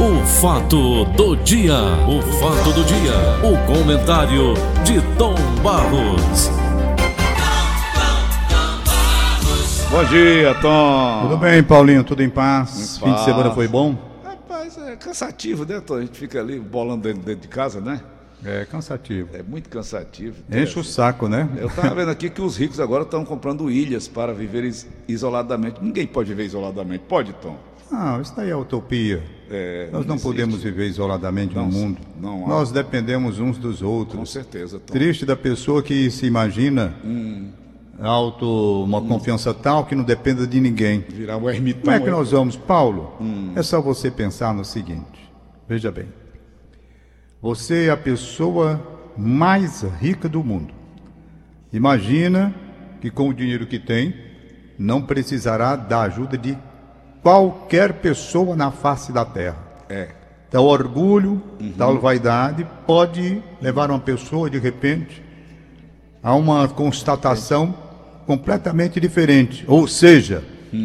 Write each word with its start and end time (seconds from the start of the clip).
O 0.00 0.24
fato 0.26 1.04
do 1.16 1.36
dia, 1.36 1.74
o 2.08 2.22
fato 2.38 2.72
do 2.72 2.84
dia, 2.84 3.12
o 3.44 3.66
comentário 3.66 4.54
de 4.84 5.00
Tom 5.16 5.34
Barros. 5.62 6.48
Bom 9.90 10.04
dia, 10.04 10.54
Tom. 10.62 11.22
Tudo 11.22 11.36
bem, 11.36 11.62
Paulinho? 11.62 12.02
Tudo 12.04 12.22
em 12.22 12.30
paz? 12.30 12.96
Em 12.96 13.04
Fim 13.04 13.12
de 13.14 13.24
semana 13.24 13.50
foi 13.50 13.68
bom? 13.68 13.96
Rapaz, 14.24 14.78
é 14.78 14.96
cansativo, 14.96 15.64
né, 15.66 15.80
Tom? 15.80 15.96
A 15.96 16.00
gente 16.00 16.16
fica 16.18 16.40
ali 16.40 16.58
bolando 16.58 17.02
dentro, 17.08 17.22
dentro 17.22 17.42
de 17.42 17.48
casa, 17.48 17.80
né? 17.80 18.00
É 18.44 18.64
cansativo. 18.64 19.28
É 19.34 19.42
muito 19.42 19.68
cansativo. 19.68 20.36
Enche 20.50 20.78
o 20.78 20.84
saco, 20.84 21.28
né? 21.28 21.46
Eu 21.58 21.68
tava 21.68 21.94
vendo 21.94 22.10
aqui 22.10 22.30
que 22.30 22.40
os 22.40 22.56
ricos 22.56 22.80
agora 22.80 23.02
estão 23.04 23.22
comprando 23.24 23.70
ilhas 23.70 24.08
para 24.08 24.32
viver 24.32 24.64
is- 24.64 24.86
isoladamente. 25.06 25.76
Ninguém 25.82 26.06
pode 26.06 26.30
viver 26.30 26.44
isoladamente. 26.46 27.04
Pode, 27.06 27.34
Tom? 27.34 27.56
Não, 27.90 28.20
isso 28.20 28.34
daí 28.36 28.50
é 28.50 28.56
utopia. 28.56 29.22
É, 29.50 29.88
Nós 29.92 30.06
não 30.06 30.14
existe. 30.14 30.28
podemos 30.28 30.62
viver 30.62 30.86
isoladamente 30.86 31.54
no 31.54 31.62
Não, 31.62 31.70
mundo. 31.70 31.98
não 32.20 32.44
há. 32.46 32.48
Nós 32.48 32.70
dependemos 32.70 33.40
uns 33.40 33.58
dos 33.58 33.80
Com 33.80 33.86
outros. 33.88 34.30
certeza, 34.30 34.78
Tom. 34.78 34.92
Triste 34.92 35.26
da 35.26 35.34
pessoa 35.36 35.82
que 35.82 36.08
se 36.10 36.24
imagina 36.26 36.94
Hum. 37.04 37.50
alto, 38.00 38.84
uma 38.84 39.02
confiança 39.02 39.52
tal 39.52 39.84
que 39.86 39.94
não 39.96 40.04
dependa 40.04 40.46
de 40.46 40.60
ninguém. 40.60 41.04
Virar 41.08 41.36
um 41.36 41.50
ermitão. 41.50 41.82
Como 41.82 41.96
é 41.96 42.00
que 42.00 42.10
nós 42.10 42.30
vamos, 42.30 42.56
Paulo? 42.56 43.12
Hum. 43.20 43.52
É 43.56 43.62
só 43.62 43.80
você 43.80 44.08
pensar 44.10 44.54
no 44.54 44.64
seguinte. 44.64 45.28
Veja 45.68 45.90
bem. 45.90 46.06
Você 47.42 47.86
é 47.86 47.90
a 47.90 47.96
pessoa 47.96 48.80
mais 49.16 49.82
rica 50.00 50.28
do 50.28 50.44
mundo. 50.44 50.72
Imagina 51.72 52.54
que 53.00 53.10
com 53.10 53.28
o 53.28 53.34
dinheiro 53.34 53.66
que 53.66 53.78
tem, 53.78 54.14
não 54.78 55.02
precisará 55.02 55.74
da 55.76 56.02
ajuda 56.02 56.36
de 56.38 56.56
qualquer 57.22 57.94
pessoa 57.94 58.56
na 58.56 58.70
face 58.70 59.12
da 59.12 59.24
terra. 59.24 59.56
É. 59.88 60.08
Tal 60.50 60.64
orgulho, 60.64 61.40
Uhum. 61.60 61.72
tal 61.76 61.98
vaidade 61.98 62.66
pode 62.86 63.42
levar 63.60 63.90
uma 63.90 64.00
pessoa, 64.00 64.50
de 64.50 64.58
repente, 64.58 65.22
a 66.22 66.34
uma 66.34 66.66
constatação 66.68 67.74
completamente 68.26 68.98
diferente. 69.00 69.64
Ou 69.68 69.86
seja, 69.86 70.42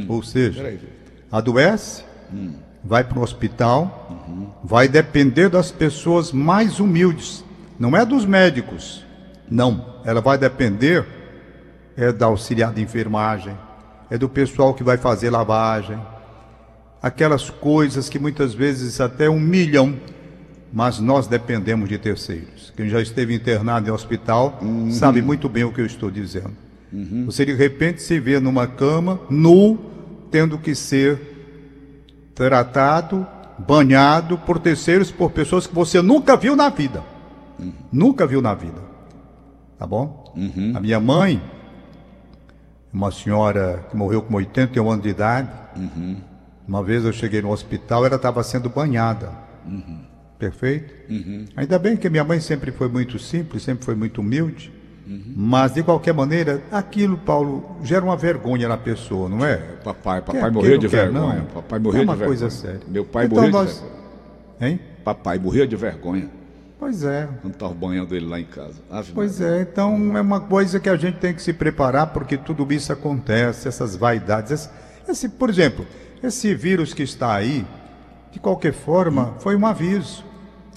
ou 0.07 0.21
seja, 0.23 0.59
Hum. 0.59 0.63
Peraí, 0.63 0.77
Vitor. 0.77 0.89
adoece, 1.31 2.03
Hum. 2.33 2.53
vai 2.83 3.03
para 3.03 3.19
o 3.19 3.23
hospital, 3.23 4.07
Uhum. 4.27 4.47
vai 4.63 4.88
depender 4.88 5.49
das 5.49 5.71
pessoas 5.71 6.31
mais 6.31 6.79
humildes, 6.79 7.43
não 7.79 7.95
é 7.97 8.05
dos 8.05 8.25
médicos, 8.25 9.03
não. 9.49 9.95
Ela 10.05 10.21
vai 10.21 10.38
depender 10.38 11.05
é 11.97 12.11
da 12.11 12.25
auxiliar 12.25 12.73
de 12.73 12.81
enfermagem, 12.81 13.57
é 14.09 14.17
do 14.17 14.27
pessoal 14.27 14.73
que 14.73 14.83
vai 14.83 14.97
fazer 14.97 15.29
lavagem, 15.29 15.97
aquelas 17.01 17.49
coisas 17.49 18.09
que 18.09 18.17
muitas 18.19 18.53
vezes 18.53 18.99
até 18.99 19.29
humilham, 19.29 19.95
mas 20.73 20.99
nós 20.99 21.27
dependemos 21.27 21.88
de 21.88 21.97
terceiros. 21.97 22.73
Quem 22.75 22.89
já 22.89 23.01
esteve 23.01 23.33
internado 23.33 23.88
em 23.88 23.91
hospital 23.91 24.59
sabe 24.91 25.21
muito 25.21 25.47
bem 25.47 25.63
o 25.63 25.71
que 25.71 25.81
eu 25.81 25.85
estou 25.85 26.11
dizendo. 26.11 26.51
Você 27.25 27.45
de 27.45 27.53
repente 27.53 28.01
se 28.01 28.19
vê 28.19 28.39
numa 28.39 28.67
cama, 28.67 29.19
nu, 29.29 29.77
tendo 30.31 30.57
que 30.57 30.73
ser 30.75 31.19
tratado, 32.33 33.25
banhado 33.57 34.38
por 34.38 34.59
terceiros, 34.59 35.11
por 35.11 35.31
pessoas 35.31 35.66
que 35.67 35.73
você 35.73 36.01
nunca 36.01 36.35
viu 36.35 36.55
na 36.55 36.69
vida. 36.69 37.03
Nunca 37.91 38.27
viu 38.27 38.41
na 38.41 38.53
vida. 38.53 38.81
Tá 39.77 39.85
bom? 39.88 40.33
A 40.75 40.79
minha 40.79 40.99
mãe, 40.99 41.41
uma 42.91 43.11
senhora 43.11 43.85
que 43.89 43.95
morreu 43.95 44.21
com 44.21 44.35
81 44.35 44.89
anos 44.91 45.03
de 45.03 45.09
idade, 45.09 45.49
uma 46.67 46.83
vez 46.83 47.03
eu 47.05 47.13
cheguei 47.13 47.41
no 47.41 47.52
hospital, 47.52 48.05
ela 48.05 48.16
estava 48.16 48.41
sendo 48.44 48.69
banhada. 48.69 49.31
Perfeito? 50.38 50.94
Ainda 51.55 51.80
bem 51.80 51.95
que 51.95 52.09
minha 52.09 52.23
mãe 52.23 52.39
sempre 52.39 52.72
foi 52.72 52.89
muito 52.89 53.17
simples, 53.17 53.63
sempre 53.63 53.85
foi 53.85 53.95
muito 53.95 54.22
humilde. 54.22 54.73
Mas, 55.35 55.73
de 55.75 55.83
qualquer 55.83 56.13
maneira, 56.16 56.63
aquilo, 56.72 57.16
Paulo, 57.16 57.78
gera 57.84 58.03
uma 58.03 58.17
vergonha 58.17 58.67
na 58.67 58.75
pessoa, 58.75 59.29
não 59.29 59.45
é? 59.45 59.57
Papai, 59.84 60.19
Quer 60.22 60.34
papai 60.34 60.50
morreu 60.50 60.78
de 60.79 60.89
quer, 60.89 61.12
vergonha. 61.12 61.35
não. 61.35 61.45
Papai 61.45 61.78
É 61.78 61.81
morreu 61.81 62.01
uma 62.03 62.13
de 62.13 62.19
vergonha. 62.19 62.39
coisa 62.39 62.50
séria. 62.50 62.81
Meu 62.88 63.06
pai 63.06 63.25
Então 63.25 63.35
morreu 63.38 63.51
nós- 63.51 63.75
de 63.75 63.79
vergonha. 63.81 63.95
Hein? 64.62 64.79
Papai 65.03 65.38
morreu 65.38 65.68
de 65.68 65.75
vergonha 65.75 66.28
Pois 66.79 67.03
é. 67.03 67.29
quando 67.41 67.53
estava 67.53 67.73
banhando 67.73 68.16
ele 68.16 68.25
lá 68.25 68.39
em 68.39 68.45
casa. 68.45 68.81
Ave 68.89 69.12
Pois 69.13 69.39
Maria. 69.39 69.57
é, 69.57 69.62
então 69.62 70.18
é 70.18 70.22
uma 70.22 70.39
coisa 70.39 70.79
que 70.79 70.89
a 70.89 70.95
gente 70.97 71.18
tem 71.19 71.35
que 71.35 71.41
se 71.41 71.53
preparar 71.53 72.07
porque 72.07 72.35
tudo 72.35 72.66
isso 72.73 72.91
acontece, 72.91 73.68
essas 73.68 73.95
vaidades. 73.95 74.51
Esse, 74.51 74.69
esse, 75.07 75.29
por 75.29 75.51
exemplo, 75.51 75.85
esse 76.23 76.53
vírus 76.55 76.93
que 76.93 77.03
está 77.03 77.33
aí, 77.33 77.65
de 78.31 78.39
qualquer 78.39 78.73
forma, 78.73 79.33
foi 79.39 79.55
um 79.55 79.65
aviso. 79.65 80.23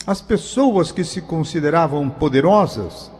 As 0.06 0.20
pessoas 0.20 0.92
que 0.92 1.04
se 1.04 1.20
consideravam 1.20 2.08
poderosas, 2.08 3.10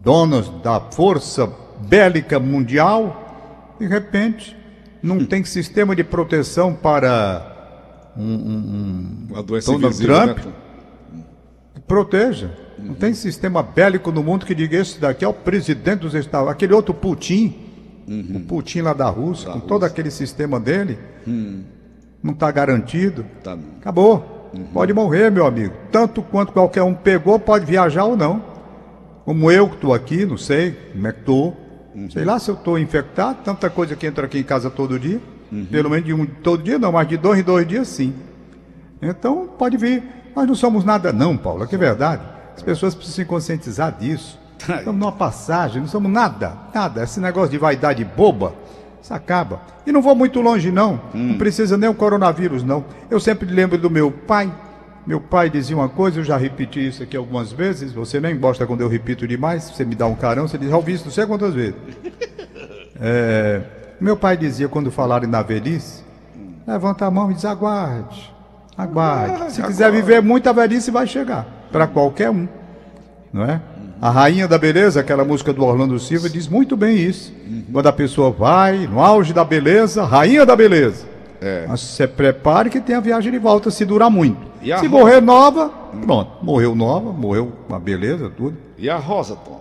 donas 0.00 0.48
da 0.62 0.80
força 0.80 1.50
bélica 1.80 2.38
mundial, 2.38 3.74
de 3.78 3.86
repente 3.86 4.56
não 5.02 5.24
tem 5.24 5.44
sistema 5.44 5.94
de 5.94 6.02
proteção 6.02 6.74
para 6.74 8.12
Uma 8.16 9.42
doença 9.42 9.72
Donald 9.72 9.94
invisível, 9.94 10.14
Trump? 10.14 10.38
né, 10.38 10.52
que 11.74 11.80
proteja. 11.80 12.50
Não 12.78 12.94
tem 12.94 13.14
sistema 13.14 13.62
bélico 13.62 14.12
no 14.12 14.22
mundo 14.22 14.44
que 14.44 14.54
diga 14.54 14.78
esse 14.78 14.98
daqui 15.00 15.24
é 15.24 15.28
o 15.28 15.34
presidente 15.34 16.00
dos 16.00 16.14
Estados. 16.14 16.48
Aquele 16.48 16.74
outro 16.74 16.92
Putin, 16.94 17.54
o 18.08 18.40
Putin 18.40 18.82
lá 18.82 18.92
da 18.92 19.08
Rússia, 19.08 19.50
com 19.50 19.60
todo 19.60 19.84
aquele 19.84 20.10
sistema 20.10 20.60
dele, 20.60 20.98
não 22.22 22.32
está 22.32 22.50
garantido. 22.50 23.24
Tá. 23.42 23.56
Acabou. 23.80 24.50
Pode 24.72 24.92
morrer, 24.92 25.30
meu 25.30 25.46
amigo. 25.46 25.74
Tanto 25.90 26.22
quanto 26.22 26.52
qualquer 26.52 26.82
um 26.82 26.94
pegou, 26.94 27.38
pode 27.38 27.66
viajar 27.66 28.04
ou 28.04 28.16
não. 28.16 28.42
Como 29.24 29.50
eu 29.50 29.68
que 29.68 29.74
estou 29.74 29.92
aqui, 29.92 30.24
não 30.24 30.38
sei 30.38 30.72
como 30.92 31.06
é 31.06 31.12
que 31.12 31.18
estou. 31.20 31.56
Sei 32.10 32.24
lá 32.24 32.38
se 32.38 32.50
eu 32.50 32.54
estou 32.54 32.78
infectado, 32.78 33.38
tanta 33.44 33.68
coisa 33.68 33.96
que 33.96 34.06
entra 34.06 34.26
aqui 34.26 34.38
em 34.38 34.44
casa 34.44 34.70
todo 34.70 34.98
dia. 34.98 35.20
Pelo 35.70 35.90
menos 35.90 36.04
de 36.04 36.12
um 36.12 36.26
todo 36.26 36.62
dia, 36.62 36.78
não, 36.78 36.92
mas 36.92 37.08
de 37.08 37.16
dois 37.16 37.40
em 37.40 37.42
dois 37.42 37.66
dias 37.66 37.88
sim. 37.88 38.14
Então 39.02 39.48
pode 39.58 39.76
vir. 39.76 40.02
Nós 40.34 40.46
não 40.46 40.54
somos 40.54 40.84
nada, 40.84 41.12
não, 41.12 41.36
Paulo, 41.36 41.64
é 41.64 41.66
que 41.66 41.74
é 41.74 41.78
verdade. 41.78 42.22
As 42.54 42.62
pessoas 42.62 42.94
precisam 42.94 43.16
se 43.16 43.24
conscientizar 43.24 43.96
disso. 43.98 44.38
Estamos 44.58 45.00
numa 45.00 45.12
passagem, 45.12 45.80
não 45.80 45.88
somos 45.88 46.10
nada, 46.10 46.52
nada. 46.74 47.02
Esse 47.02 47.20
negócio 47.20 47.50
de 47.50 47.58
vaidade 47.58 48.04
boba, 48.04 48.54
isso 49.02 49.12
acaba. 49.12 49.60
E 49.86 49.92
não 49.92 50.02
vou 50.02 50.14
muito 50.14 50.40
longe, 50.40 50.72
não. 50.72 51.00
Não 51.14 51.38
precisa 51.38 51.76
nem 51.76 51.88
o 51.88 51.94
coronavírus, 51.94 52.62
não. 52.62 52.84
Eu 53.10 53.20
sempre 53.20 53.48
lembro 53.48 53.78
do 53.78 53.88
meu 53.90 54.10
pai. 54.10 54.52
Meu 55.06 55.20
pai 55.20 55.48
dizia 55.48 55.76
uma 55.76 55.88
coisa, 55.88 56.18
eu 56.18 56.24
já 56.24 56.36
repeti 56.36 56.84
isso 56.84 57.02
aqui 57.02 57.16
algumas 57.16 57.52
vezes. 57.52 57.92
Você 57.92 58.18
nem 58.18 58.36
gosta 58.36 58.66
quando 58.66 58.80
eu 58.80 58.88
repito 58.88 59.26
demais. 59.28 59.70
Você 59.70 59.84
me 59.84 59.94
dá 59.94 60.06
um 60.06 60.16
carão, 60.16 60.48
você 60.48 60.58
diz, 60.58 60.68
já 60.68 60.76
ouvi 60.76 60.94
isso 60.94 61.04
não 61.04 61.12
sei 61.12 61.26
quantas 61.26 61.54
vezes. 61.54 61.76
É, 62.98 63.60
meu 64.00 64.16
pai 64.16 64.38
dizia, 64.38 64.70
quando 64.70 64.90
falarem 64.90 65.28
na 65.28 65.42
velhice, 65.42 66.02
levanta 66.66 67.04
a 67.04 67.10
mão 67.10 67.30
e 67.30 67.34
diz, 67.34 67.44
aguarde, 67.44 68.34
aguarde. 68.76 69.52
Se 69.52 69.62
quiser 69.62 69.92
viver 69.92 70.22
muito, 70.22 70.48
a 70.48 70.52
velhice 70.54 70.90
vai 70.90 71.06
chegar, 71.06 71.46
para 71.70 71.86
qualquer 71.86 72.30
um, 72.30 72.48
não 73.30 73.44
é? 73.44 73.60
A 74.00 74.10
Rainha 74.10 74.46
da 74.46 74.58
Beleza, 74.58 75.00
aquela 75.00 75.24
música 75.24 75.52
do 75.52 75.64
Orlando 75.64 75.98
Silva, 75.98 76.28
diz 76.28 76.46
muito 76.48 76.76
bem 76.76 76.96
isso. 76.96 77.32
Quando 77.72 77.86
a 77.86 77.92
pessoa 77.92 78.30
vai, 78.30 78.86
no 78.86 79.00
auge 79.00 79.32
da 79.32 79.44
beleza, 79.44 80.04
Rainha 80.04 80.44
da 80.44 80.54
Beleza. 80.54 81.06
É. 81.40 81.66
Mas 81.66 81.80
se 81.80 82.06
prepare 82.06 82.68
que 82.70 82.80
tem 82.80 82.94
a 82.96 83.00
viagem 83.00 83.32
de 83.32 83.38
volta, 83.38 83.70
se 83.70 83.84
durar 83.84 84.10
muito. 84.10 84.38
E 84.60 84.66
se 84.66 84.72
roda? 84.72 84.88
morrer 84.88 85.20
nova, 85.22 85.68
pronto. 86.04 86.30
Morreu 86.44 86.74
nova, 86.74 87.12
morreu 87.12 87.52
uma 87.68 87.78
beleza, 87.78 88.30
tudo. 88.30 88.56
E 88.78 88.88
a 88.90 88.96
Rosa, 88.96 89.36
Tom? 89.36 89.60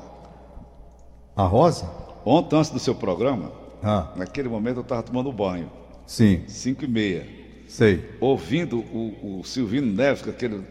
A 1.36 1.44
Rosa? 1.44 1.86
Ontem, 2.26 2.58
antes 2.58 2.72
do 2.72 2.80
seu 2.80 2.96
programa, 2.96 3.52
Ah, 3.84 4.08
naquele 4.16 4.50
momento 4.50 4.78
eu 4.78 4.82
estava 4.82 5.04
tomando 5.04 5.32
banho, 5.32 5.70
sim, 6.08 6.42
5 6.48 6.86
e 6.86 6.88
meia, 6.88 7.28
sei. 7.68 8.04
ouvindo 8.20 8.80
o, 8.80 9.40
o 9.40 9.44
Silvino 9.44 9.92
Neves, 9.94 10.28
aquele. 10.28 10.62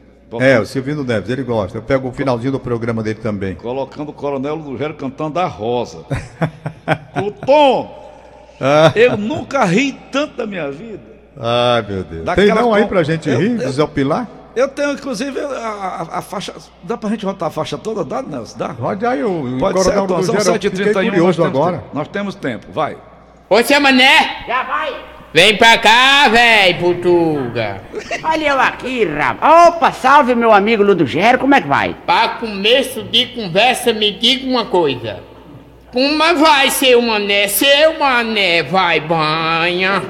É, 0.40 0.58
o 0.58 0.66
Silvino 0.66 1.04
Neves, 1.04 1.30
ele 1.30 1.42
gosta. 1.42 1.78
Eu 1.78 1.82
pego 1.82 2.08
o 2.08 2.12
finalzinho 2.12 2.52
do 2.52 2.58
programa 2.60 3.02
dele 3.02 3.20
também. 3.20 3.54
Colocando 3.54 4.08
o 4.08 4.12
Coronel 4.12 4.56
do 4.58 4.76
Gero 4.76 4.94
cantando 4.94 5.38
a 5.38 5.46
Rosa. 5.46 6.04
o 7.22 7.30
Tom! 7.30 8.02
Ah. 8.60 8.92
Eu 8.96 9.16
nunca 9.16 9.64
ri 9.64 9.92
tanto 10.10 10.36
da 10.36 10.46
minha 10.46 10.70
vida. 10.70 11.02
Ai, 11.38 11.82
meu 11.88 12.04
Deus. 12.04 12.24
Daquela 12.24 12.46
Tem 12.54 12.54
não 12.62 12.72
aí 12.74 12.86
pra 12.86 13.02
gente 13.02 13.28
Eu- 13.28 13.38
rir, 13.38 13.52
eu- 13.52 13.58
desopilar? 13.58 14.28
Eu 14.56 14.68
tenho, 14.68 14.92
inclusive, 14.92 15.40
a, 15.40 15.46
a- 15.58 16.18
a 16.18 16.22
faixa. 16.22 16.54
Dá 16.84 16.96
pra 16.96 17.10
gente 17.10 17.26
botar 17.26 17.46
a 17.46 17.50
faixa 17.50 17.76
toda? 17.76 18.04
Dá, 18.04 18.22
Nelson? 18.22 18.56
Dá? 18.56 18.68
Pode 18.72 19.04
aí, 19.04 19.24
o, 19.24 19.56
Pode 19.58 19.82
ser, 19.82 19.94
Tom. 20.06 20.22
São 20.22 20.36
Gero, 20.38 20.50
eu 20.50 20.60
fiquei 20.60 20.70
7h31. 20.70 21.16
Nós 21.18 21.36
temos, 21.36 21.38
agora. 21.40 21.76
tempo. 21.78 21.88
nós 21.92 22.08
temos 22.08 22.34
tempo, 22.36 22.66
vai. 22.72 22.96
Ô, 23.50 23.60
seu 23.64 23.80
Mané! 23.80 24.44
Já 24.46 24.62
vai! 24.62 24.94
Vem 25.34 25.56
pra 25.56 25.76
cá, 25.78 26.28
véi, 26.28 26.74
Portuga! 26.74 27.80
Olha 28.22 28.50
eu 28.50 28.60
aqui, 28.60 29.04
rapaz. 29.04 29.66
Opa, 29.66 29.90
salve 29.90 30.32
meu 30.32 30.52
amigo 30.52 30.84
Ludo 30.84 31.04
Gero, 31.04 31.40
como 31.40 31.56
é 31.56 31.60
que 31.60 31.66
vai? 31.66 31.96
Pra 32.06 32.28
começo 32.38 33.02
de 33.02 33.26
conversa, 33.26 33.92
me 33.92 34.12
diga 34.12 34.46
uma 34.48 34.66
coisa. 34.66 35.18
Como 35.92 36.36
vai, 36.36 36.70
seu 36.70 37.02
Mané? 37.02 37.48
Seu 37.48 37.98
Mané 37.98 38.62
vai 38.62 39.00
banha. 39.00 40.04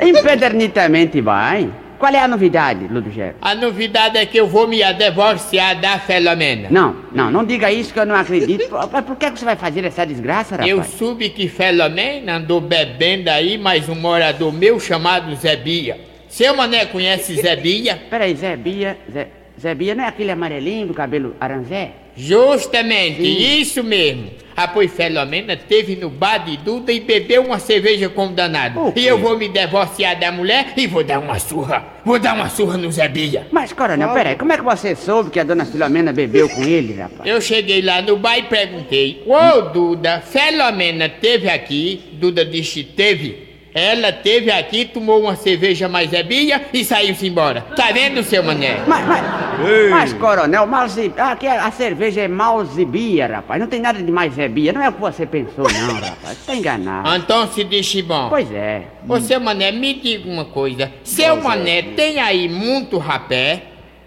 Empedernitamente 0.00 1.20
vai. 1.20 1.68
Qual 2.00 2.14
é 2.14 2.18
a 2.18 2.26
novidade, 2.26 2.88
Ludogero? 2.88 3.36
A 3.42 3.54
novidade 3.54 4.16
é 4.16 4.24
que 4.24 4.38
eu 4.38 4.46
vou 4.46 4.66
me 4.66 4.82
divorciar 4.94 5.78
da 5.78 5.98
Filomena. 5.98 6.68
Não, 6.70 6.96
não, 7.12 7.30
não 7.30 7.44
diga 7.44 7.70
isso 7.70 7.92
que 7.92 8.00
eu 8.00 8.06
não 8.06 8.14
acredito. 8.14 8.70
Por, 8.88 9.02
por 9.02 9.16
que 9.16 9.28
você 9.28 9.44
vai 9.44 9.54
fazer 9.54 9.84
essa 9.84 10.06
desgraça, 10.06 10.52
rapaz? 10.56 10.70
Eu 10.70 10.82
soube 10.82 11.28
que 11.28 11.46
Filomena 11.46 12.36
andou 12.36 12.58
bebendo 12.58 13.28
aí 13.28 13.58
mais 13.58 13.86
um 13.86 13.94
morador 13.94 14.50
meu 14.50 14.80
chamado 14.80 15.36
Zé 15.36 15.56
Bia. 15.56 16.00
Seu 16.26 16.56
mané 16.56 16.86
conhece 16.86 17.34
Zé 17.34 17.54
Bia? 17.54 18.00
Peraí, 18.08 18.34
Zé 18.34 18.56
Bia, 18.56 18.96
Zé, 19.12 19.28
Zé 19.60 19.74
Bia 19.74 19.94
não 19.94 20.04
é 20.04 20.06
aquele 20.06 20.30
amarelinho 20.30 20.86
do 20.86 20.94
cabelo 20.94 21.36
aranzé? 21.38 21.90
Justamente, 22.16 23.22
isso 23.22 23.82
mesmo. 23.82 24.30
A 24.56 24.68
pois 24.68 24.92
Filomena 24.92 25.56
teve 25.56 25.96
no 25.96 26.10
bar 26.10 26.38
de 26.44 26.58
Duda 26.58 26.92
e 26.92 27.00
bebeu 27.00 27.44
uma 27.44 27.58
cerveja 27.58 28.10
com 28.10 28.26
o 28.26 28.30
danado. 28.30 28.92
E 28.94 29.06
eu 29.06 29.16
vou 29.16 29.38
me 29.38 29.48
divorciar 29.48 30.18
da 30.20 30.30
mulher 30.30 30.74
e 30.76 30.86
vou 30.86 31.02
dar 31.02 31.18
uma 31.18 31.38
surra. 31.38 31.82
Vou 32.04 32.18
dar 32.18 32.34
uma 32.34 32.50
surra 32.50 32.76
no 32.76 32.92
Zé 32.92 33.08
Bia. 33.08 33.46
Mas, 33.50 33.72
coronel, 33.72 34.12
peraí, 34.12 34.36
como 34.36 34.52
é 34.52 34.58
que 34.58 34.62
você 34.62 34.94
soube 34.94 35.30
que 35.30 35.40
a 35.40 35.44
dona 35.44 35.64
Filomena 35.64 36.12
bebeu 36.12 36.46
com 36.48 36.62
ele, 36.62 36.94
rapaz? 36.94 37.20
Eu 37.24 37.40
cheguei 37.40 37.80
lá 37.80 38.02
no 38.02 38.16
bar 38.18 38.36
e 38.38 38.42
perguntei: 38.42 39.22
Ô 39.26 39.62
Duda, 39.62 40.20
Filomena 40.20 41.08
teve 41.08 41.48
aqui? 41.48 42.02
Duda 42.12 42.44
disse: 42.44 42.84
teve. 42.84 43.49
Ela 43.72 44.12
teve 44.12 44.50
aqui, 44.50 44.84
tomou 44.84 45.20
uma 45.20 45.36
cerveja 45.36 45.88
mais 45.88 46.10
Zebinha 46.10 46.62
e 46.72 46.84
saiu-se 46.84 47.26
embora. 47.26 47.60
Tá 47.76 47.92
vendo, 47.92 48.22
seu 48.22 48.42
mané? 48.42 48.82
Mas, 48.86 49.06
mas, 49.06 49.90
mas 49.90 50.12
coronel, 50.14 50.66
malzi... 50.66 51.12
aqui 51.16 51.46
a, 51.46 51.66
a 51.66 51.70
cerveja 51.70 52.22
é 52.22 52.28
malzibia, 52.28 53.28
rapaz. 53.28 53.60
Não 53.60 53.68
tem 53.68 53.80
nada 53.80 54.02
de 54.02 54.10
mais 54.10 54.34
zebia. 54.34 54.72
Não 54.72 54.82
é 54.82 54.88
o 54.88 54.92
que 54.92 55.00
você 55.00 55.24
pensou, 55.24 55.66
não, 55.72 55.94
rapaz. 56.00 56.38
Você 56.38 56.46
tá 56.46 56.54
enganado. 56.56 57.16
Então 57.16 57.46
se 57.48 57.62
disse 57.62 58.02
bom. 58.02 58.28
Pois 58.28 58.50
é. 58.50 58.82
Ô, 59.08 59.20
seu 59.20 59.40
mané, 59.40 59.70
me 59.70 59.94
diga 59.94 60.28
uma 60.28 60.44
coisa. 60.44 60.92
Seu 61.04 61.36
mané 61.36 61.82
tem 61.82 62.18
aí 62.18 62.48
muito 62.48 62.98
rapé? 62.98 63.62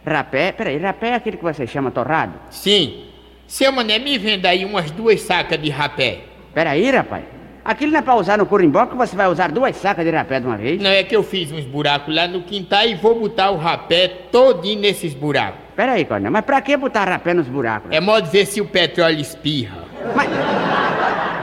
Rapé, 0.05 0.51
peraí, 0.51 0.77
rapé 0.77 1.09
é 1.09 1.15
aquele 1.15 1.37
que 1.37 1.43
você 1.43 1.65
chama 1.65 1.89
torrado? 1.89 2.33
Sim. 2.49 3.05
Seu 3.47 3.71
mané, 3.71 3.97
me 3.99 4.17
venda 4.17 4.49
aí 4.49 4.65
umas 4.65 4.91
duas 4.91 5.21
sacas 5.21 5.61
de 5.61 5.69
rapé. 5.69 6.19
Peraí, 6.53 6.89
rapaz. 6.91 7.23
Aquilo 7.65 7.93
não 7.93 7.99
é 7.99 8.01
pra 8.01 8.15
usar 8.15 8.37
no 8.37 8.45
curimbó 8.45 8.85
que 8.85 8.95
você 8.95 9.15
vai 9.15 9.27
usar 9.27 9.49
duas 9.49 9.77
sacas 9.77 10.03
de 10.03 10.11
rapé 10.11 10.39
de 10.41 10.45
uma 10.45 10.57
vez? 10.57 10.81
Não 10.81 10.89
é 10.89 11.01
que 11.01 11.15
eu 11.15 11.23
fiz 11.23 11.49
uns 11.49 11.63
buracos 11.63 12.13
lá 12.13 12.27
no 12.27 12.41
quintal 12.41 12.85
e 12.85 12.93
vou 12.95 13.17
botar 13.17 13.51
o 13.51 13.57
rapé 13.57 14.09
todinho 14.29 14.81
nesses 14.81 15.13
buracos. 15.13 15.61
Peraí, 15.73 16.03
coronel, 16.03 16.29
mas 16.31 16.43
pra 16.43 16.61
que 16.61 16.75
botar 16.75 17.07
rapé 17.07 17.33
nos 17.33 17.47
buracos? 17.47 17.89
É 17.89 18.01
modo 18.01 18.29
ver 18.29 18.45
se 18.45 18.59
o 18.59 18.65
petróleo 18.65 19.19
espirra. 19.19 19.85
Mas, 20.13 20.29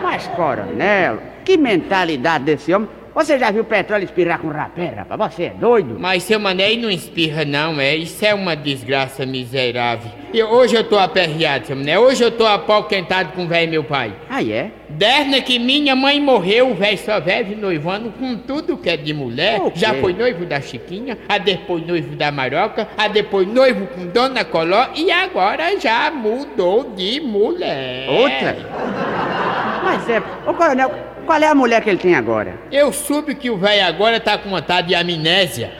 mas, 0.02 0.26
coronel, 0.28 1.20
que 1.42 1.56
mentalidade 1.56 2.44
desse 2.44 2.74
homem. 2.74 2.88
Você 3.14 3.38
já 3.38 3.50
viu 3.50 3.64
petróleo 3.64 4.04
espirrar 4.04 4.38
com 4.38 4.48
rapé, 4.48 4.94
rapaz? 4.96 5.34
Você 5.34 5.44
é 5.44 5.50
doido? 5.50 5.96
Mas 5.98 6.22
seu 6.22 6.38
mané 6.38 6.76
não 6.76 6.88
espirra 6.88 7.44
não, 7.44 7.80
é? 7.80 7.96
Isso 7.96 8.24
é 8.24 8.32
uma 8.32 8.54
desgraça 8.54 9.26
miserável. 9.26 10.10
E 10.32 10.40
hoje 10.40 10.76
eu 10.76 10.84
tô 10.84 10.96
aperreado, 10.96 11.66
seu 11.66 11.74
mané. 11.74 11.98
Hoje 11.98 12.22
eu 12.22 12.30
tô 12.30 12.46
apoquentado 12.46 13.32
com 13.32 13.44
o 13.44 13.48
velho 13.48 13.68
meu 13.68 13.82
pai. 13.82 14.14
Ah, 14.28 14.42
é? 14.44 14.70
Desde 14.88 15.42
que 15.42 15.58
minha 15.58 15.96
mãe 15.96 16.20
morreu, 16.20 16.70
o 16.70 16.74
velho 16.74 16.98
só 16.98 17.18
vive 17.20 17.56
noivando 17.56 18.10
com 18.12 18.36
tudo 18.36 18.76
que 18.76 18.88
é 18.88 18.96
de 18.96 19.12
mulher. 19.12 19.60
Já 19.74 19.94
foi 19.94 20.12
noivo 20.12 20.46
da 20.46 20.60
Chiquinha, 20.60 21.18
a 21.28 21.36
depois 21.36 21.84
noivo 21.84 22.14
da 22.14 22.30
Maroca, 22.30 22.86
a 22.96 23.08
depois 23.08 23.48
noivo 23.48 23.88
com 23.88 24.06
Dona 24.06 24.44
Coló 24.44 24.86
e 24.94 25.10
agora 25.10 25.78
já 25.80 26.12
mudou 26.12 26.92
de 26.94 27.20
mulher. 27.20 28.08
Outra? 28.08 29.69
Mas 29.82 30.08
é. 30.08 30.22
Ô, 30.46 30.54
coronel, 30.54 30.90
qual 31.26 31.40
é 31.40 31.46
a 31.48 31.54
mulher 31.54 31.82
que 31.82 31.90
ele 31.90 31.98
tem 31.98 32.14
agora? 32.14 32.54
Eu 32.70 32.92
soube 32.92 33.34
que 33.34 33.50
o 33.50 33.56
velho 33.56 33.86
agora 33.86 34.20
tá 34.20 34.36
com 34.38 34.50
vontade 34.50 34.88
de 34.88 34.94
amnésia. 34.94 35.72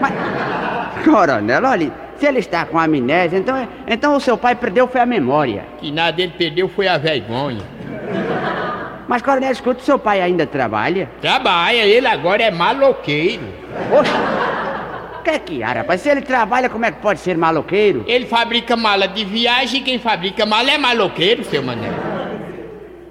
Mas. 0.00 0.12
Coronel, 1.04 1.64
olha, 1.64 1.92
se 2.16 2.26
ele 2.26 2.38
está 2.38 2.64
com 2.64 2.78
amnésia, 2.78 3.38
então, 3.38 3.56
é- 3.56 3.68
então 3.86 4.14
o 4.16 4.20
seu 4.20 4.36
pai 4.38 4.54
perdeu 4.54 4.86
foi 4.88 5.00
a 5.00 5.06
memória. 5.06 5.64
Que 5.78 5.90
nada 5.90 6.20
ele 6.22 6.32
perdeu 6.36 6.68
foi 6.68 6.88
a 6.88 6.96
vergonha. 6.98 7.62
Mas, 9.06 9.20
coronel, 9.20 9.52
escuta, 9.52 9.80
o 9.80 9.84
seu 9.84 9.98
pai 9.98 10.22
ainda 10.22 10.46
trabalha? 10.46 11.10
Trabalha, 11.20 11.84
ele 11.84 12.06
agora 12.06 12.42
é 12.42 12.50
maloqueiro. 12.50 13.42
Oxe! 13.92 14.10
O 15.20 15.22
que 15.24 15.30
é 15.30 15.38
que 15.38 15.62
há, 15.62 15.72
rapaz? 15.72 16.00
Se 16.00 16.08
ele 16.10 16.20
trabalha, 16.22 16.68
como 16.68 16.84
é 16.84 16.90
que 16.92 16.98
pode 17.00 17.18
ser 17.20 17.36
maloqueiro? 17.36 18.04
Ele 18.06 18.26
fabrica 18.26 18.76
mala 18.76 19.06
de 19.08 19.24
viagem 19.24 19.80
e 19.80 19.82
quem 19.82 19.98
fabrica 19.98 20.44
mala 20.46 20.70
é 20.70 20.78
maloqueiro, 20.78 21.44
seu 21.44 21.62
mané. 21.62 21.88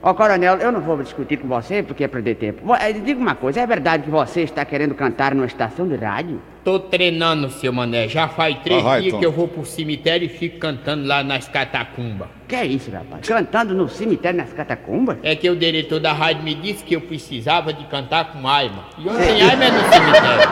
Ó, 0.06 0.14
coronel, 0.14 0.58
eu 0.58 0.70
não 0.70 0.82
vou 0.82 1.02
discutir 1.02 1.38
com 1.38 1.48
você 1.48 1.82
porque 1.82 2.04
é 2.04 2.10
perder 2.10 2.36
tempo. 2.36 2.76
Eh, 2.76 2.92
Diga 2.92 3.18
uma 3.18 3.36
coisa, 3.36 3.62
é 3.62 3.66
verdade 3.66 4.04
que 4.04 4.10
você 4.10 4.42
está 4.42 4.66
querendo 4.66 4.94
cantar 4.94 5.34
numa 5.34 5.46
estação 5.46 5.88
de 5.88 5.96
rádio? 5.96 6.42
Tô 6.62 6.78
treinando, 6.78 7.50
seu 7.50 7.72
mané. 7.72 8.10
Já 8.10 8.28
faz 8.28 8.58
três 8.66 8.86
Ah, 8.86 9.00
dias 9.00 9.18
que 9.18 9.26
eu 9.26 9.32
vou 9.32 9.48
pro 9.48 9.66
cemitério 9.66 10.26
e 10.26 10.30
fico 10.30 10.60
cantando 10.60 11.08
lá 11.08 11.24
nas 11.24 11.48
catacumbas. 11.48 12.28
Que 12.50 12.56
é 12.58 12.66
isso, 12.66 12.92
rapaz? 12.92 13.26
Cantando 13.26 13.74
no 13.74 13.88
cemitério 13.88 14.38
nas 14.38 14.52
catacumbas? 14.52 15.18
É 15.24 15.38
que 15.38 15.50
o 15.50 15.56
diretor 15.56 16.02
da 16.02 16.12
rádio 16.12 16.44
me 16.44 16.54
disse 16.54 16.84
que 16.84 16.96
eu 16.98 17.02
precisava 17.02 17.72
de 17.72 17.86
cantar 17.86 18.34
com 18.34 18.46
Aima. 18.46 18.84
E 18.98 19.08
ontem 19.08 19.42
Aima 19.42 19.64
é 19.64 19.72
no 19.72 19.80
cemitério. 19.80 20.50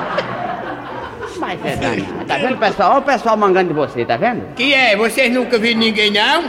Mas 1.39 1.65
é 1.65 1.75
danado. 1.75 2.25
Tá 2.25 2.37
vendo, 2.37 2.57
pessoal? 2.57 2.91
Olha 2.91 2.99
o 2.99 3.03
pessoal 3.03 3.35
mangando 3.35 3.67
de 3.69 3.73
você, 3.73 4.05
tá 4.05 4.15
vendo? 4.15 4.53
Que 4.55 4.73
é? 4.73 4.95
Vocês 4.95 5.33
nunca 5.33 5.57
viram 5.59 5.79
ninguém, 5.79 6.09
não? 6.11 6.43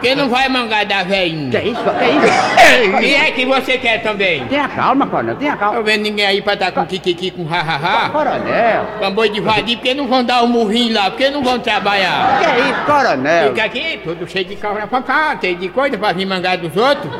Quem 0.00 0.14
não 0.14 0.28
vai 0.28 0.48
mangar 0.48 0.84
da 0.84 0.98
Que 1.04 1.10
velhinha? 1.10 1.58
é 1.58 1.64
isso? 1.64 1.82
Que 1.82 2.86
isso? 2.86 3.00
E 3.02 3.14
é 3.14 3.30
que 3.32 3.44
você 3.46 3.78
quer 3.78 4.02
também? 4.02 4.44
Tenha 4.46 4.68
calma, 4.68 5.06
coronel, 5.06 5.36
tenha 5.36 5.52
Tô 5.52 5.58
calma. 5.58 5.82
vendo 5.82 6.02
ninguém 6.02 6.26
aí 6.26 6.42
pra 6.42 6.54
estar 6.54 6.72
com 6.72 6.84
kikiki, 6.86 7.30
com 7.30 7.44
ha-ha-ha. 7.44 8.10
Coronel, 8.10 8.84
Com 8.98 9.10
boi 9.12 9.28
de 9.28 9.40
vadia, 9.40 9.76
porque 9.76 9.94
não 9.94 10.06
vão 10.06 10.24
dar 10.24 10.42
o 10.42 10.46
murrinho 10.48 10.94
lá, 10.94 11.10
porque 11.10 11.30
não 11.30 11.42
vão 11.42 11.58
trabalhar. 11.58 12.38
que 12.40 12.46
é 12.46 12.58
isso, 12.70 12.80
coronel? 12.86 13.48
Fica 13.48 13.64
aqui, 13.64 14.00
tudo 14.04 14.26
cheio 14.28 14.44
de 14.44 14.56
carro 14.56 14.86
pra 14.88 15.02
cá, 15.02 15.38
cheio 15.40 15.56
de 15.56 15.68
coisa 15.68 15.96
pra 15.98 16.12
vir 16.12 16.26
mangar 16.26 16.56
dos 16.56 16.76
outros. 16.76 17.12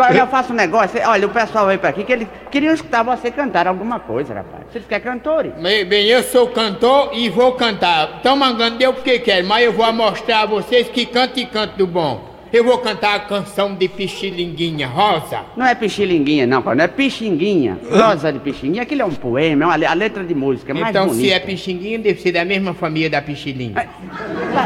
Coronel, 0.00 0.26
faça 0.28 0.52
um 0.52 0.56
negócio. 0.56 0.98
Olha, 1.06 1.26
o 1.26 1.30
pessoal 1.30 1.66
veio 1.66 1.78
pra 1.78 1.90
aqui 1.90 2.04
que 2.04 2.12
eles 2.12 2.28
queriam 2.50 2.72
escutar 2.72 3.02
você 3.02 3.30
cantar 3.30 3.66
alguma 3.66 4.00
coisa, 4.00 4.32
rapaz. 4.32 4.64
Vocês 4.72 4.86
querem 4.86 5.04
cantores? 5.04 5.52
Bem, 5.54 5.84
bem, 5.84 6.06
eu 6.06 6.22
sou 6.22 6.48
cantor 6.48 7.10
e 7.12 7.28
vou 7.28 7.52
cantar. 7.52 8.16
Estão 8.16 8.34
mangando 8.34 8.78
deu 8.78 8.94
porque 8.94 9.18
quer, 9.18 9.44
mas 9.44 9.64
eu 9.64 9.72
vou 9.72 9.92
mostrar 9.92 10.42
a 10.42 10.46
vocês 10.46 10.88
que 10.88 11.04
canto 11.04 11.38
e 11.38 11.44
canto 11.44 11.76
do 11.76 11.86
bom. 11.86 12.29
Eu 12.52 12.64
vou 12.64 12.78
cantar 12.78 13.14
a 13.14 13.20
canção 13.20 13.74
de 13.74 13.86
Pichilinguinha 13.88 14.88
Rosa. 14.88 15.40
Não 15.56 15.64
é 15.64 15.72
pichilinguinha, 15.72 16.48
não, 16.48 16.60
coronel. 16.60 16.86
É 16.86 16.88
pixinguinha. 16.88 17.78
Rosa 17.88 18.32
de 18.32 18.40
pixinguinha. 18.40 18.82
Aquilo 18.82 19.02
é 19.02 19.04
um 19.04 19.14
poema, 19.14 19.64
é 19.64 19.66
uma 19.66 19.88
a 19.88 19.94
letra 19.94 20.24
de 20.24 20.34
música. 20.34 20.72
é 20.72 20.74
mais 20.74 20.88
então, 20.90 21.06
bonita. 21.06 21.22
se 21.28 21.32
é 21.32 21.38
Pixinguinha, 21.38 21.98
deve 22.00 22.20
ser 22.20 22.32
da 22.32 22.44
mesma 22.44 22.74
família 22.74 23.08
da 23.08 23.22
Pichilinha. 23.22 23.74
Tá 23.74 23.86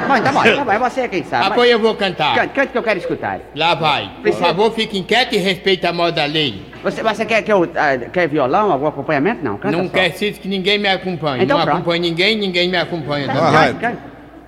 bom, 0.08 0.22
tá 0.22 0.32
bom, 0.32 0.42
tá 0.42 0.64
bom. 0.64 0.72
É 0.72 0.78
você 0.78 1.08
quem 1.08 1.24
sabe. 1.24 1.46
Apoio 1.46 1.72
eu 1.72 1.78
vou 1.78 1.94
cantar. 1.94 2.34
Cante, 2.34 2.54
cante 2.54 2.72
que 2.72 2.78
eu 2.78 2.82
quero 2.82 2.98
escutar. 2.98 3.40
Lá 3.54 3.74
vai. 3.74 4.08
Por 4.14 4.22
Precisa- 4.22 4.46
favor, 4.46 4.72
fiquem 4.72 5.02
quietos 5.02 5.36
e 5.36 5.40
respeitem 5.40 5.90
a 5.90 5.92
moda 5.92 6.12
da 6.12 6.24
lei. 6.24 6.62
Você, 6.82 7.02
você 7.02 7.26
quer 7.26 7.42
que 7.42 7.52
eu. 7.52 7.64
ah, 7.76 7.98
quer 8.10 8.28
violão, 8.28 8.72
algum 8.72 8.86
acompanhamento? 8.86 9.44
Não, 9.44 9.58
canta 9.58 9.76
não 9.76 9.84
só. 9.84 9.90
preciso 9.90 10.40
que 10.40 10.48
ninguém 10.48 10.78
me 10.78 10.88
acompanhe. 10.88 11.44
Então 11.44 11.58
não 11.58 11.64
pronto. 11.64 11.76
acompanho 11.78 12.02
ninguém, 12.02 12.36
ninguém 12.36 12.68
me 12.68 12.78
acompanha. 12.78 13.26
Não. 13.26 13.52
vai. 13.52 13.74
cante. 13.74 13.98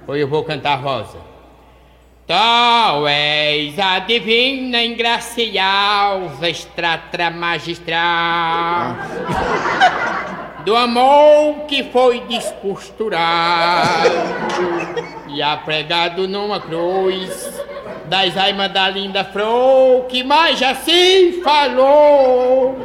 Ou 0.06 0.16
eu 0.16 0.26
vou 0.26 0.42
cantar 0.42 0.76
Rosa. 0.76 1.25
Tu 2.26 3.06
és 3.06 3.78
a 3.78 4.00
divina 4.00 4.82
ingraciosa 4.82 6.48
estratra 6.48 7.30
magistral 7.30 8.96
do 10.64 10.74
amor 10.74 11.66
que 11.68 11.84
foi 11.84 12.22
descosturado 12.22 14.10
e 15.28 15.40
apregado 15.40 16.26
numa 16.26 16.58
cruz 16.58 17.62
das 18.06 18.36
aimas 18.36 18.72
da 18.72 18.90
linda 18.90 19.22
flor 19.22 20.06
que 20.06 20.24
mais 20.24 20.58
já 20.58 20.74
se 20.74 21.40
falou. 21.44 22.76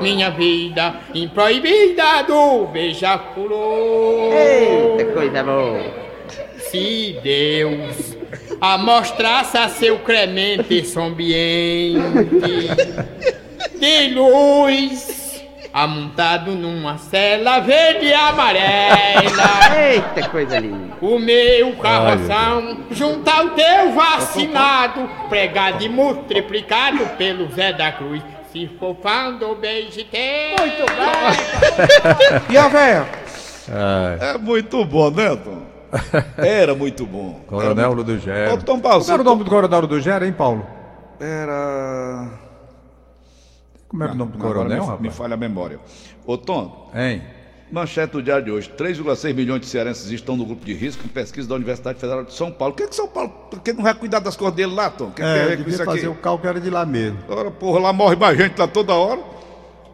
Minha 0.00 0.32
vida 0.32 0.96
improibida 1.14 2.24
do 2.26 2.66
beija-flor. 2.66 4.32
Eita, 4.34 5.04
coisa 5.12 5.44
boa. 5.44 6.08
Se 6.58 7.20
Deus 7.22 8.17
amostrasse 8.60 9.56
a 9.56 9.68
seu 9.68 9.98
cremente 10.00 10.74
esse 10.74 10.98
ambiente 10.98 11.98
de 13.78 14.08
luz, 14.14 15.44
amontado 15.72 16.52
numa 16.52 16.98
cela 16.98 17.60
verde 17.60 18.06
e 18.06 18.12
amarela, 18.14 19.76
Eita, 19.90 20.28
coisa 20.28 20.58
linda. 20.58 20.96
o 21.00 21.18
meu 21.18 21.76
carroção 21.76 22.78
junto 22.90 23.28
ao 23.28 23.50
teu 23.50 23.92
vacinado, 23.92 25.08
pregado 25.28 25.84
e 25.84 25.88
multiplicado 25.88 27.06
pelo 27.16 27.48
Zé 27.52 27.72
da 27.72 27.92
Cruz. 27.92 28.22
Se 28.52 28.66
for 28.78 28.96
fã 29.02 29.32
do 29.34 29.54
beijo 29.54 30.02
teu, 30.04 30.56
muito 30.58 30.84
bem. 30.96 32.42
E 32.50 32.56
a 32.56 32.66
véia? 32.68 33.06
É 34.20 34.38
muito 34.38 34.82
bom, 34.86 35.10
né, 35.10 35.36
Tom? 35.36 35.62
Era 36.36 36.74
muito 36.74 37.06
bom. 37.06 37.40
Coronel 37.46 37.94
muito... 37.94 38.18
Gero. 38.18 38.54
Ô, 38.54 38.58
Tom 38.58 38.80
Paulo, 38.80 39.00
Como 39.00 39.12
era 39.12 39.22
o 39.22 39.24
nome 39.24 39.44
do 39.44 39.50
coronel 39.50 39.86
do 39.86 40.00
Gero, 40.00 40.24
hein, 40.24 40.32
Paulo? 40.32 40.66
Era... 41.20 42.28
Como 43.88 44.04
era 44.04 44.12
o 44.12 44.14
nome 44.16 44.32
do 44.32 44.38
coronel, 44.38 44.80
me, 44.82 44.86
me 44.86 44.86
rapaz? 44.92 45.14
falha 45.16 45.34
a 45.34 45.36
memória. 45.36 45.80
Ô, 46.26 46.36
Tom, 46.36 46.90
Hein? 46.94 47.22
Manchete 47.70 48.12
do 48.14 48.22
diário 48.22 48.44
de 48.46 48.50
hoje: 48.50 48.70
3,6 48.78 49.34
milhões 49.34 49.60
de 49.60 49.66
cearenses 49.66 50.10
estão 50.10 50.36
no 50.36 50.44
grupo 50.46 50.64
de 50.64 50.72
risco 50.72 51.04
em 51.04 51.08
pesquisa 51.08 51.46
da 51.48 51.54
Universidade 51.54 51.98
Federal 51.98 52.24
de 52.24 52.32
São 52.32 52.50
Paulo. 52.50 52.72
O 52.72 52.76
que, 52.76 52.84
é 52.84 52.86
que 52.86 52.96
São 52.96 53.06
Paulo. 53.08 53.28
Por 53.50 53.60
que 53.60 53.72
não 53.74 53.82
vai 53.82 53.94
cuidar 53.94 54.20
das 54.20 54.36
cores 54.36 54.54
dele 54.54 54.72
lá, 54.74 54.88
Tom? 54.88 55.10
Que, 55.10 55.22
É, 55.22 55.50
que 55.50 55.56
devia 55.64 55.84
fazer 55.84 55.98
aqui? 55.98 56.08
o 56.08 56.14
cálculo 56.14 56.48
era 56.48 56.60
de 56.60 56.70
lá 56.70 56.86
mesmo. 56.86 57.18
Ora, 57.28 57.50
porra, 57.50 57.80
lá 57.80 57.92
morre 57.92 58.16
mais 58.16 58.38
gente 58.38 58.58
lá 58.58 58.66
toda 58.66 58.94
hora. 58.94 59.20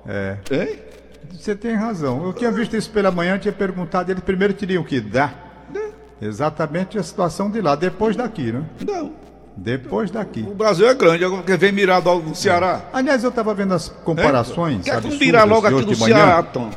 É. 0.06 0.36
Hein? 0.52 0.78
Você 1.32 1.56
tem 1.56 1.74
razão. 1.74 2.24
Eu 2.24 2.32
tinha 2.32 2.50
visto 2.52 2.76
isso 2.76 2.90
pela 2.90 3.10
manhã, 3.10 3.38
tinha 3.38 3.52
perguntado, 3.52 4.10
eles 4.10 4.22
primeiro 4.22 4.54
teriam 4.54 4.84
que 4.84 5.00
dar 5.00 5.43
exatamente 6.20 6.98
a 6.98 7.02
situação 7.02 7.50
de 7.50 7.60
lá, 7.60 7.74
depois 7.74 8.16
daqui, 8.16 8.52
né? 8.52 8.64
Não. 8.86 9.12
Depois 9.56 10.10
daqui. 10.10 10.42
O 10.42 10.54
Brasil 10.54 10.88
é 10.88 10.94
grande, 10.94 11.24
agora 11.24 11.42
quer 11.42 11.56
ver 11.56 11.72
mirar 11.72 12.04
logo 12.04 12.28
no 12.28 12.34
Ceará. 12.34 12.82
Aliás, 12.92 13.22
eu 13.22 13.30
estava 13.30 13.54
vendo 13.54 13.74
as 13.74 13.88
comparações. 13.88 14.84
Quer 14.84 14.96
absurdas 14.96 15.18
mirar 15.20 15.46
logo 15.46 15.66
aqui 15.66 15.84
manhã, 15.84 16.16
Ceará, 16.16 16.42
Tom. 16.42 16.70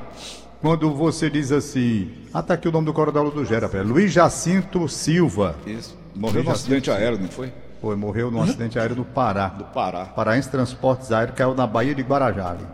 Quando 0.62 0.94
você 0.94 1.29
diz 1.29 1.51
assim. 1.51 2.12
Ah, 2.34 2.41
tá 2.44 2.53
aqui 2.53 2.67
o 2.67 2.72
nome 2.72 2.86
do 2.86 2.94
coronel 2.94 3.32
do 3.32 3.46
Gera, 3.46 3.67
pera. 3.67 3.84
Luiz 3.84 4.12
Jacinto 4.12 4.88
Silva. 4.88 5.56
Isso. 5.65 5.98
Morreu 6.15 6.44
num 6.44 6.51
acidente 6.51 6.89
aéreo, 6.91 7.20
não 7.20 7.27
foi? 7.27 7.51
Foi, 7.79 7.96
morreu 7.96 8.32
num 8.32 8.41
acidente 8.41 8.77
aéreo 8.79 8.96
no 8.96 9.06
Pará. 9.06 9.50
Do 9.50 9.65
Pará. 9.65 10.06
Paraense 10.06 10.50
Transportes 10.50 11.12
Aéreos 11.12 11.38
caiu 11.38 11.53
na 11.53 11.67
Bahia 11.67 11.94
de 11.94 12.01
Guarajá. 12.01 12.51
ali. 12.51 12.65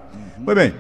Pois 0.43 0.57
bem. 0.57 0.73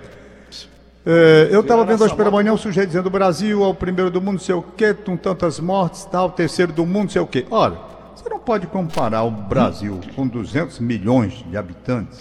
É, 1.05 1.49
eu 1.51 1.61
estava 1.61 1.83
vendo 1.85 2.03
hoje 2.03 2.15
pela 2.15 2.31
manhã 2.31 2.53
um 2.53 2.57
sujeito 2.57 2.87
dizendo 2.87 3.07
o 3.07 3.09
Brasil 3.09 3.63
é 3.63 3.67
o 3.67 3.73
primeiro 3.75 4.09
do 4.09 4.21
mundo, 4.21 4.39
sei 4.39 4.55
o 4.55 4.61
quê, 4.61 4.93
com 4.93 5.17
tantas 5.17 5.59
mortes, 5.59 6.05
tal, 6.05 6.29
terceiro 6.31 6.71
do 6.71 6.85
mundo, 6.85 7.11
sei 7.11 7.21
o 7.21 7.27
quê. 7.27 7.45
Olha, 7.51 7.77
você 8.15 8.29
não 8.29 8.39
pode 8.39 8.67
comparar 8.67 9.23
o 9.23 9.31
Brasil 9.31 9.99
com 10.15 10.27
200 10.27 10.79
milhões 10.79 11.43
de 11.49 11.57
habitantes 11.57 12.19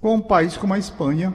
com 0.00 0.14
um 0.14 0.20
país 0.20 0.56
como 0.56 0.74
a 0.74 0.78
Espanha, 0.78 1.34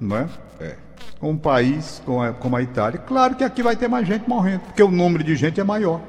não 0.00 0.16
é? 0.16 0.28
É. 0.60 0.76
Com 1.18 1.30
um 1.32 1.36
país 1.38 2.00
como 2.06 2.22
a, 2.22 2.32
como 2.32 2.54
a 2.56 2.62
Itália. 2.62 3.00
Claro 3.00 3.34
que 3.34 3.42
aqui 3.42 3.60
vai 3.62 3.74
ter 3.74 3.88
mais 3.88 4.06
gente 4.06 4.28
morrendo, 4.28 4.60
porque 4.60 4.82
o 4.82 4.90
número 4.90 5.24
de 5.24 5.34
gente 5.34 5.60
é 5.60 5.64
maior. 5.64 6.00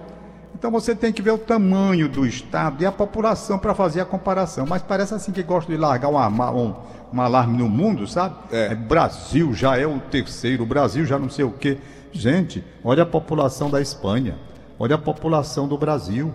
Então 0.53 0.69
você 0.69 0.93
tem 0.93 1.11
que 1.11 1.21
ver 1.21 1.31
o 1.31 1.37
tamanho 1.37 2.07
do 2.09 2.25
Estado 2.27 2.83
e 2.83 2.85
a 2.85 2.91
população 2.91 3.57
para 3.57 3.73
fazer 3.73 4.01
a 4.01 4.05
comparação. 4.05 4.65
Mas 4.67 4.83
parece 4.83 5.13
assim 5.15 5.31
que 5.31 5.41
gosta 5.41 5.71
de 5.71 5.77
largar 5.77 6.09
um, 6.09 6.17
ama- 6.19 6.51
um- 6.51 6.75
um 7.13 7.21
alarme 7.21 7.57
no 7.57 7.69
mundo, 7.69 8.07
sabe? 8.07 8.35
É. 8.51 8.73
Brasil 8.75 9.53
já 9.53 9.77
é 9.77 9.85
o 9.85 9.99
terceiro, 9.99 10.63
o 10.63 10.65
Brasil 10.65 11.05
já 11.05 11.17
não 11.17 11.29
sei 11.29 11.45
o 11.45 11.51
quê. 11.51 11.77
Gente, 12.11 12.63
olha 12.83 13.03
a 13.03 13.05
população 13.05 13.69
da 13.69 13.81
Espanha, 13.81 14.35
olha 14.77 14.95
a 14.95 14.99
população 14.99 15.67
do 15.67 15.77
Brasil. 15.77 16.33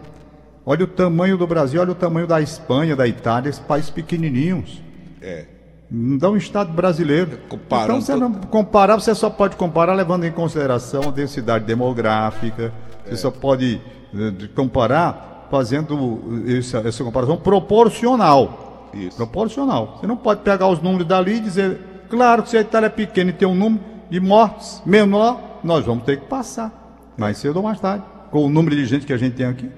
Olha 0.66 0.85
o 0.85 0.88
tamanho 0.88 1.37
do 1.37 1.47
Brasil, 1.47 1.78
olha 1.78 1.93
o 1.93 1.95
tamanho 1.95 2.26
da 2.26 2.40
Espanha, 2.40 2.97
da 2.97 3.07
Itália, 3.07 3.50
esses 3.50 3.61
países 3.61 3.90
pequenininhos. 3.90 4.83
É. 5.21 5.45
Não 5.90 6.16
dá 6.16 6.31
um 6.31 6.37
Estado 6.37 6.73
brasileiro. 6.73 7.38
Comparando 7.49 8.00
então, 8.00 8.00
você 8.00 8.16
não 8.16 8.33
comparar, 8.33 8.97
você 8.97 9.14
só 9.14 9.28
pode 9.28 9.57
comparar 9.57 9.93
levando 9.93 10.25
em 10.25 10.33
consideração 10.33 11.09
a 11.09 11.11
densidade 11.11 11.66
demográfica. 11.66 12.73
Você 13.04 13.16
só 13.16 13.31
pode 13.31 13.78
eh, 14.14 14.49
comparar 14.54 15.47
fazendo 15.50 16.43
essa, 16.49 16.78
essa 16.78 17.04
comparação 17.04 17.37
proporcional. 17.37 18.63
Isso. 18.95 19.17
Proporcional. 19.17 19.99
Você 19.99 20.07
não 20.07 20.17
pode 20.17 20.43
pegar 20.43 20.69
os 20.69 20.81
números 20.81 21.07
dali 21.07 21.37
e 21.37 21.41
dizer, 21.41 21.79
claro 22.09 22.43
que 22.43 22.51
se 22.51 22.57
a 22.57 22.61
Itália 22.61 22.87
é 22.87 22.91
pequena 22.91 23.31
e 23.31 23.33
tem 23.33 23.47
um 23.47 23.55
número 23.55 23.83
de 24.11 24.21
mortes 24.21 24.83
menor, 24.87 25.61
nós 25.65 25.85
vamos 25.85 26.05
ter 26.05 26.21
que 26.21 26.27
passar. 26.27 27.13
Mais 27.17 27.39
cedo 27.39 27.57
ou 27.57 27.63
mais 27.63 27.81
tarde. 27.81 28.05
Com 28.31 28.45
o 28.45 28.49
número 28.49 28.75
de 28.75 28.85
gente 28.87 29.07
que 29.07 29.13
a 29.13 29.17
gente 29.17 29.37
tem 29.37 29.47
aqui. 29.47 29.71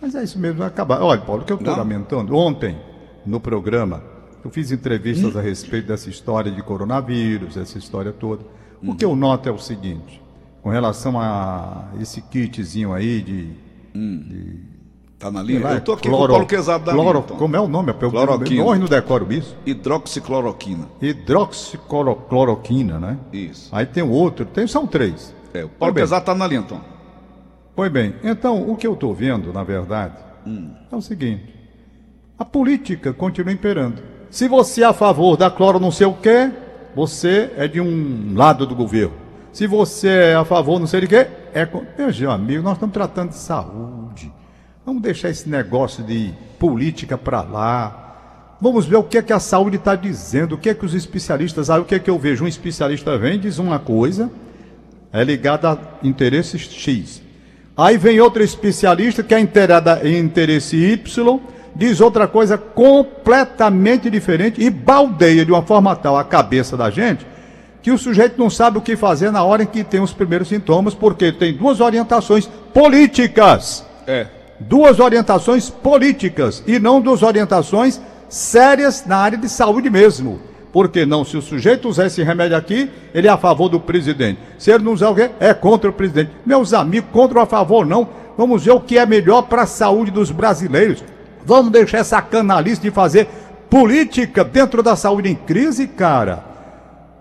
Mas 0.00 0.14
é 0.14 0.22
isso 0.22 0.38
mesmo, 0.38 0.58
vai 0.58 0.68
acabar. 0.68 1.00
Olha, 1.02 1.20
Paulo, 1.20 1.42
o 1.42 1.44
que 1.44 1.52
eu 1.52 1.56
estou 1.56 1.76
lamentando, 1.76 2.36
ontem, 2.36 2.76
no 3.26 3.40
programa, 3.40 4.02
eu 4.44 4.50
fiz 4.50 4.70
entrevistas 4.70 5.36
a 5.36 5.40
respeito 5.40 5.88
dessa 5.88 6.08
história 6.08 6.50
de 6.50 6.62
coronavírus, 6.62 7.56
essa 7.56 7.78
história 7.78 8.12
toda. 8.12 8.44
O 8.82 8.94
que 8.94 9.04
eu 9.04 9.14
noto 9.14 9.48
é 9.48 9.52
o 9.52 9.58
seguinte, 9.58 10.22
com 10.62 10.70
relação 10.70 11.20
a 11.20 11.88
esse 12.00 12.22
kitzinho 12.22 12.92
aí 12.92 13.20
de. 13.20 13.50
Tá 15.20 15.30
na 15.30 15.42
linha? 15.42 15.60
lá, 15.62 15.74
Eu 15.74 15.80
tô 15.82 15.92
aqui 15.92 16.08
cloro- 16.08 16.18
com 16.18 16.24
o 16.24 16.28
Paulo 16.36 16.46
Quezado 16.46 16.82
da 16.86 16.92
cloro- 16.92 17.24
linha. 17.26 17.38
Como 17.38 17.54
é 17.54 17.60
o 17.60 17.68
nome? 17.68 17.90
Eu, 18.00 18.10
Cloroquina. 18.10 18.64
hoje 18.64 18.80
não 18.80 18.88
decoro 18.88 19.30
isso. 19.30 19.54
Hidroxicloroquina. 19.66 20.88
Hidroxicloroquina, 21.00 22.98
né? 22.98 23.18
Isso. 23.30 23.68
Aí 23.70 23.84
tem 23.84 24.02
o 24.02 24.08
outro, 24.10 24.46
tem, 24.46 24.66
são 24.66 24.86
três. 24.86 25.34
É, 25.52 25.58
o 25.64 25.68
Paulo 25.68 25.76
Pois 25.78 25.94
bem. 25.94 26.02
Quezado 26.04 26.24
tá 26.24 26.34
na 26.34 26.46
linha, 26.46 26.62
Tom. 26.62 26.80
Pois 27.76 27.92
bem, 27.92 28.14
então 28.24 28.68
o 28.70 28.74
que 28.76 28.86
eu 28.86 28.94
estou 28.94 29.12
vendo, 29.14 29.52
na 29.52 29.62
verdade, 29.62 30.14
é 30.90 30.96
o 30.96 31.02
seguinte: 31.02 31.54
a 32.38 32.44
política 32.44 33.12
continua 33.12 33.52
imperando. 33.52 34.02
Se 34.30 34.48
você 34.48 34.82
é 34.82 34.86
a 34.86 34.92
favor 34.94 35.36
da 35.36 35.50
cloro 35.50 35.78
não 35.78 35.90
sei 35.90 36.06
o 36.06 36.14
quê, 36.14 36.50
você 36.96 37.50
é 37.58 37.68
de 37.68 37.78
um 37.80 38.32
lado 38.34 38.64
do 38.66 38.74
governo. 38.74 39.12
Se 39.52 39.66
você 39.66 40.08
é 40.08 40.34
a 40.34 40.44
favor 40.46 40.78
não 40.80 40.86
sei 40.86 41.02
de 41.02 41.08
quê, 41.08 41.26
é. 41.52 41.68
Meu 42.18 42.30
amigo, 42.30 42.62
nós 42.62 42.74
estamos 42.74 42.94
tratando 42.94 43.30
de 43.30 43.36
saúde. 43.36 43.99
Vamos 44.84 45.02
deixar 45.02 45.28
esse 45.28 45.48
negócio 45.48 46.02
de 46.02 46.32
política 46.58 47.18
para 47.18 47.42
lá. 47.42 48.56
Vamos 48.60 48.86
ver 48.86 48.96
o 48.96 49.02
que 49.02 49.18
é 49.18 49.22
que 49.22 49.32
a 49.32 49.38
saúde 49.38 49.76
está 49.76 49.94
dizendo, 49.94 50.54
o 50.54 50.58
que 50.58 50.70
é 50.70 50.74
que 50.74 50.84
os 50.84 50.94
especialistas. 50.94 51.68
Aí 51.68 51.80
o 51.80 51.84
que 51.84 51.94
é 51.94 51.98
que 51.98 52.08
eu 52.08 52.18
vejo? 52.18 52.44
Um 52.44 52.48
especialista 52.48 53.16
vem 53.18 53.38
diz 53.38 53.58
uma 53.58 53.78
coisa, 53.78 54.30
é 55.12 55.22
ligada 55.22 55.72
a 55.72 55.78
interesses 56.06 56.62
X. 56.62 57.22
Aí 57.76 57.98
vem 57.98 58.20
outro 58.20 58.42
especialista 58.42 59.22
que 59.22 59.34
é 59.34 59.40
inteirada 59.40 60.00
em 60.02 60.18
interesse 60.18 60.76
Y, 60.76 61.40
diz 61.76 62.00
outra 62.00 62.26
coisa 62.26 62.56
completamente 62.56 64.08
diferente 64.08 64.62
e 64.62 64.70
baldeia 64.70 65.44
de 65.44 65.52
uma 65.52 65.62
forma 65.62 65.94
tal 65.94 66.16
a 66.16 66.24
cabeça 66.24 66.76
da 66.76 66.90
gente 66.90 67.26
que 67.82 67.90
o 67.90 67.98
sujeito 67.98 68.38
não 68.38 68.50
sabe 68.50 68.76
o 68.78 68.82
que 68.82 68.96
fazer 68.96 69.30
na 69.30 69.42
hora 69.42 69.62
em 69.62 69.66
que 69.66 69.82
tem 69.82 70.00
os 70.00 70.12
primeiros 70.12 70.48
sintomas, 70.48 70.94
porque 70.94 71.32
tem 71.32 71.56
duas 71.56 71.80
orientações 71.80 72.46
políticas. 72.74 73.86
É. 74.06 74.39
Duas 74.60 75.00
orientações 75.00 75.70
políticas 75.70 76.62
e 76.66 76.78
não 76.78 77.00
duas 77.00 77.22
orientações 77.22 78.00
sérias 78.28 79.04
na 79.06 79.16
área 79.16 79.38
de 79.38 79.48
saúde 79.48 79.88
mesmo. 79.88 80.38
Porque 80.72 81.04
não, 81.04 81.24
se 81.24 81.36
o 81.36 81.42
sujeito 81.42 81.88
usar 81.88 82.06
esse 82.06 82.22
remédio 82.22 82.56
aqui, 82.56 82.90
ele 83.12 83.26
é 83.26 83.30
a 83.30 83.36
favor 83.36 83.68
do 83.68 83.80
presidente. 83.80 84.38
Se 84.58 84.70
ele 84.70 84.84
não 84.84 84.92
usar 84.92 85.10
o 85.10 85.14
quê? 85.14 85.30
É 85.40 85.52
contra 85.52 85.90
o 85.90 85.92
presidente. 85.92 86.30
Meus 86.46 86.72
amigos, 86.72 87.10
contra 87.10 87.38
ou 87.38 87.42
a 87.42 87.46
favor 87.46 87.84
não. 87.84 88.08
Vamos 88.36 88.64
ver 88.64 88.72
o 88.72 88.80
que 88.80 88.96
é 88.96 89.04
melhor 89.04 89.42
para 89.42 89.62
a 89.62 89.66
saúde 89.66 90.10
dos 90.10 90.30
brasileiros. 90.30 91.02
Vamos 91.44 91.72
deixar 91.72 91.98
essa 91.98 92.22
canalice 92.22 92.80
de 92.80 92.90
fazer 92.90 93.28
política 93.68 94.44
dentro 94.44 94.82
da 94.82 94.94
saúde 94.94 95.30
em 95.30 95.34
crise, 95.34 95.88
cara. 95.88 96.44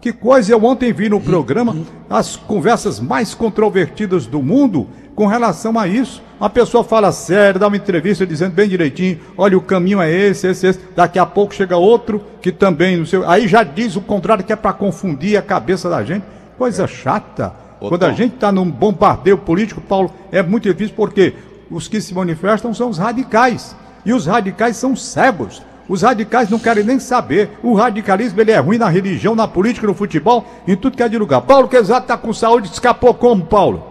Que 0.02 0.14
coisa, 0.14 0.54
eu 0.54 0.64
ontem 0.64 0.94
vi 0.94 1.10
no 1.10 1.20
programa 1.20 1.76
as 2.10 2.36
conversas 2.36 3.00
mais 3.00 3.34
controvertidas 3.34 4.26
do 4.26 4.42
mundo 4.42 4.88
com 5.20 5.28
relação 5.28 5.78
a 5.78 5.86
isso. 5.86 6.24
Uma 6.40 6.50
pessoa 6.50 6.82
fala 6.82 7.12
sério, 7.12 7.60
dá 7.60 7.68
uma 7.68 7.76
entrevista 7.76 8.26
dizendo 8.26 8.54
bem 8.54 8.70
direitinho, 8.70 9.20
olha, 9.38 9.58
o 9.58 9.62
caminho 9.62 10.02
é 10.02 10.10
esse, 10.10 10.48
esse, 10.48 10.66
esse. 10.66 10.80
Daqui 10.96 11.20
a 11.20 11.26
pouco 11.26 11.54
chega 11.54 11.76
outro 11.76 12.24
que 12.42 12.54
também, 12.54 12.96
não 12.96 13.06
sei, 13.06 13.22
aí 13.28 13.46
já 13.46 13.62
diz 13.62 13.98
o 13.98 14.02
contrário, 14.02 14.46
que 14.46 14.54
é 14.54 14.56
para 14.56 14.72
confundir 14.72 15.36
a 15.36 15.42
cabeça 15.42 15.90
da 15.90 16.06
gente. 16.06 16.24
Coisa 16.58 16.88
chata. 16.88 17.54
Ô, 17.82 17.90
Quando 17.90 18.04
a 18.04 18.12
Tom. 18.12 18.16
gente 18.16 18.36
está 18.36 18.50
num 18.50 18.72
bombardeio 18.72 19.38
político, 19.38 19.82
Paulo, 19.82 20.10
é 20.32 20.42
muito 20.42 20.72
difícil 20.72 20.96
porque 20.96 21.34
os 21.70 21.90
que 21.90 22.00
se 22.00 22.14
manifestam 22.14 22.74
são 22.74 22.90
os 22.90 22.98
radicais. 22.98 23.76
E 24.06 24.14
os 24.14 24.26
radicais 24.26 24.78
são 24.78 24.96
cegos. 24.96 25.62
Os 25.90 26.02
radicais 26.02 26.50
não 26.50 26.60
querem 26.60 26.86
nem 26.86 26.98
saber. 26.98 27.50
O 27.62 27.74
radicalismo 27.74 28.40
ele 28.40 28.52
é 28.52 28.60
ruim 28.60 28.78
na 28.78 28.88
religião, 28.88 29.36
na 29.36 29.50
política, 29.50 29.86
no 29.86 29.94
futebol, 29.94 30.46
em 30.66 30.78
tudo 30.78 30.96
que 30.96 31.04
é 31.04 31.10
de 31.10 31.18
lugar. 31.18 31.42
Paulo 31.42 31.68
Quezado 31.68 32.06
está 32.06 32.16
com 32.16 32.32
saúde, 32.32 32.70
escapou 32.72 33.14
como, 33.14 33.44
Paulo? 33.46 33.89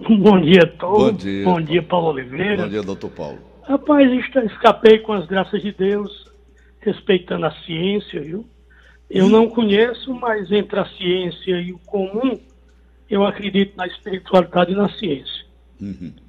Bom 0.20 0.40
dia 0.40 0.62
a 0.62 0.66
todos. 0.66 1.12
Bom 1.12 1.16
dia. 1.16 1.44
Bom 1.44 1.60
dia, 1.60 1.82
Paulo 1.82 2.08
Oliveira. 2.08 2.64
Bom 2.64 2.68
dia, 2.68 2.82
doutor 2.82 3.10
Paulo. 3.10 3.38
Rapaz, 3.62 4.10
escapei 4.12 4.98
com 4.98 5.12
as 5.12 5.26
graças 5.26 5.60
de 5.60 5.72
Deus, 5.72 6.30
respeitando 6.80 7.46
a 7.46 7.50
ciência, 7.50 8.20
viu? 8.20 8.46
Eu 9.08 9.28
não 9.28 9.48
conheço, 9.48 10.12
mas 10.14 10.50
entre 10.52 10.78
a 10.78 10.84
ciência 10.84 11.60
e 11.60 11.72
o 11.72 11.78
comum, 11.78 12.38
eu 13.08 13.24
acredito 13.24 13.76
na 13.76 13.86
espiritualidade 13.86 14.72
e 14.72 14.76
na 14.76 14.88
ciência. 14.90 15.46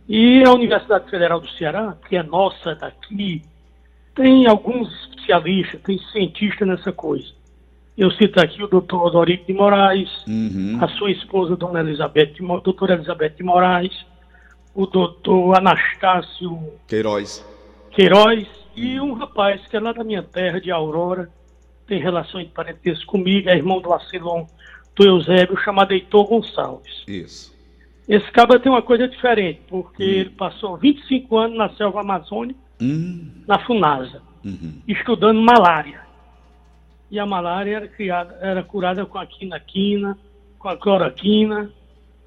E 0.07 0.43
a 0.43 0.51
Universidade 0.51 1.09
Federal 1.09 1.39
do 1.39 1.49
Ceará, 1.51 1.97
que 2.07 2.15
é 2.15 2.23
nossa 2.23 2.75
daqui, 2.75 3.41
tem 4.15 4.47
alguns 4.47 4.89
especialistas, 5.03 5.81
tem 5.81 5.99
cientistas 6.11 6.67
nessa 6.67 6.91
coisa. 6.91 7.36
Eu 7.97 8.11
cito 8.11 8.39
aqui 8.39 8.61
o 8.61 8.67
doutor 8.67 9.07
Odorico 9.07 9.45
de 9.47 9.53
Moraes, 9.53 10.09
a 10.79 10.87
sua 10.89 11.09
esposa, 11.11 11.55
dona 11.55 11.79
Elizabeth, 11.79 12.27
de 12.33 12.41
doutora 12.45 12.93
Elizabeth 12.93 13.31
de 13.35 13.43
Moraes, 13.43 14.05
o 14.75 14.85
doutor 14.85 15.57
Anastácio 15.57 16.73
Queiroz. 16.87 17.43
Queiroz 17.91 18.47
e 18.75 18.99
um 18.99 19.13
rapaz 19.13 19.65
que 19.67 19.75
é 19.75 19.79
lá 19.79 19.91
da 19.93 20.03
minha 20.03 20.21
terra, 20.21 20.61
de 20.61 20.69
Aurora, 20.69 21.29
tem 21.87 21.99
relação 21.99 22.39
de 22.39 22.49
parentesco 22.49 23.07
comigo, 23.07 23.49
é 23.49 23.55
irmão 23.55 23.81
do 23.81 23.91
Acilon, 23.91 24.45
do 24.95 25.03
Eusébio, 25.03 25.57
chamado 25.63 25.91
Heitor 25.93 26.27
Gonçalves. 26.27 27.03
Isso. 27.07 27.55
Esse 28.07 28.31
cabra 28.31 28.59
tem 28.59 28.71
uma 28.71 28.81
coisa 28.83 29.07
diferente, 29.07 29.61
porque 29.67 30.03
ele 30.03 30.29
passou 30.29 30.77
25 30.77 31.35
anos 31.37 31.57
na 31.57 31.69
selva 31.71 32.01
amazônica, 32.01 32.59
Hum. 32.79 33.31
na 33.47 33.57
FUNASA, 33.65 34.21
Uhum. 34.45 34.73
estudando 34.87 35.41
malária. 35.41 36.05
E 37.09 37.19
a 37.19 37.25
malária 37.25 37.75
era, 37.75 37.87
criada, 37.87 38.37
era 38.41 38.63
curada 38.63 39.05
com 39.05 39.17
a 39.17 39.25
quina-quina, 39.25 40.17
com 40.59 40.69
a 40.69 40.77
cloroquina, 40.77 41.71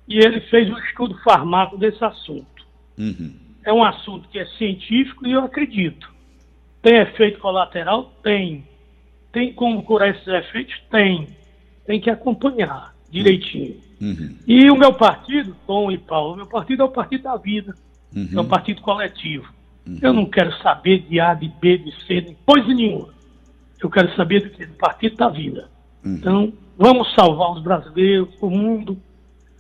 e 0.09 0.19
ele 0.19 0.41
fez 0.43 0.71
um 0.71 0.79
estudo 0.79 1.19
farmáco 1.23 1.77
desse 1.77 2.05
assunto. 2.05 2.67
Uhum. 2.99 3.35
É 3.65 3.73
um 3.73 3.85
assunto 3.85 4.29
que 4.29 4.39
é 4.39 4.47
científico 4.47 5.27
e 5.27 5.33
eu 5.33 5.45
acredito. 5.45 6.11
Tem 6.83 6.97
efeito 6.97 7.39
colateral? 7.41 8.13
Tem. 8.23 8.67
Tem 9.31 9.53
como 9.53 9.83
curar 9.83 10.09
esses 10.09 10.27
efeitos? 10.27 10.75
Tem. 10.91 11.29
Tem 11.87 12.01
que 12.01 12.11
acompanhar 12.11 12.95
direitinho. 13.11 13.77
Uhum. 14.01 14.37
E 14.47 14.71
o 14.71 14.77
meu 14.77 14.95
partido, 14.95 15.55
Tom 15.67 15.91
e 15.91 15.99
Paulo, 15.99 16.33
o 16.33 16.37
meu 16.37 16.47
partido 16.47 16.83
é 16.83 16.87
o 16.87 16.91
partido 16.91 17.25
da 17.25 17.37
vida. 17.37 17.75
Uhum. 18.17 18.31
É 18.35 18.41
um 18.41 18.49
partido 18.49 18.81
coletivo. 18.81 19.53
Eu 20.01 20.13
não 20.13 20.27
quero 20.27 20.53
saber 20.59 21.01
de 21.01 21.19
A, 21.19 21.35
de 21.35 21.49
B, 21.49 21.79
de 21.79 21.93
C, 22.05 22.21
de 22.21 22.37
coisa 22.47 22.69
nenhuma. 22.69 23.09
Eu 23.83 23.91
quero 23.91 24.15
saber 24.15 24.43
do 24.43 24.51
que? 24.51 24.67
Do 24.67 24.75
partido 24.75 25.17
da 25.17 25.29
vida. 25.29 25.69
Então, 26.05 26.53
vamos 26.77 27.13
salvar 27.15 27.53
os 27.53 27.63
brasileiros, 27.63 28.29
o 28.41 28.51
mundo, 28.51 28.97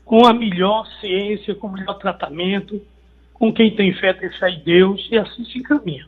com 0.05 0.27
a 0.27 0.33
melhor 0.33 0.87
ciência, 1.00 1.55
com 1.55 1.69
o 1.69 1.73
melhor 1.73 1.95
tratamento, 1.95 2.81
com 3.35 3.53
quem 3.53 3.75
tem 3.75 3.93
fé, 3.95 4.12
tem 4.12 4.31
fé 4.33 4.50
em 4.50 4.62
Deus, 4.62 5.09
e 5.11 5.19
assim 5.19 5.45
se 5.45 5.59
encaminha. 5.59 6.07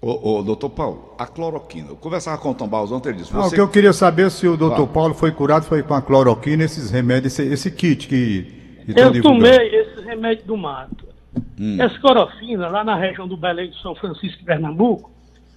Ô, 0.00 0.38
ô, 0.38 0.42
doutor 0.42 0.70
Paulo, 0.70 1.14
a 1.18 1.26
cloroquina. 1.26 1.88
Eu 1.88 1.96
conversava 1.96 2.38
com 2.38 2.50
o 2.50 2.54
Tom 2.54 2.68
Barros 2.68 2.92
ontem, 2.92 3.08
ele 3.08 3.18
disse. 3.18 3.34
Ah, 3.34 3.40
o 3.40 3.42
Você... 3.42 3.56
que 3.56 3.60
eu 3.60 3.68
queria 3.68 3.92
saber 3.92 4.30
se 4.30 4.46
o 4.46 4.56
doutor 4.56 4.76
Fala. 4.76 4.88
Paulo 4.88 5.14
foi 5.14 5.32
curado 5.32 5.64
foi 5.64 5.82
com 5.82 5.94
a 5.94 6.02
cloroquina, 6.02 6.62
esses 6.64 6.90
remédios, 6.90 7.38
esse, 7.38 7.52
esse 7.52 7.70
kit 7.70 8.06
que, 8.06 8.42
que 8.84 9.00
Eu 9.00 9.10
divulgando. 9.10 9.22
tomei 9.22 9.80
esse 9.80 10.00
remédio 10.02 10.44
do 10.46 10.56
mato. 10.56 11.06
Essa 11.78 11.98
clorofina, 11.98 12.68
lá 12.68 12.84
na 12.84 12.96
região 12.96 13.26
do 13.26 13.36
Belém 13.36 13.70
de 13.70 13.80
São 13.80 13.94
Francisco, 13.94 14.44
Pernambuco, 14.44 15.10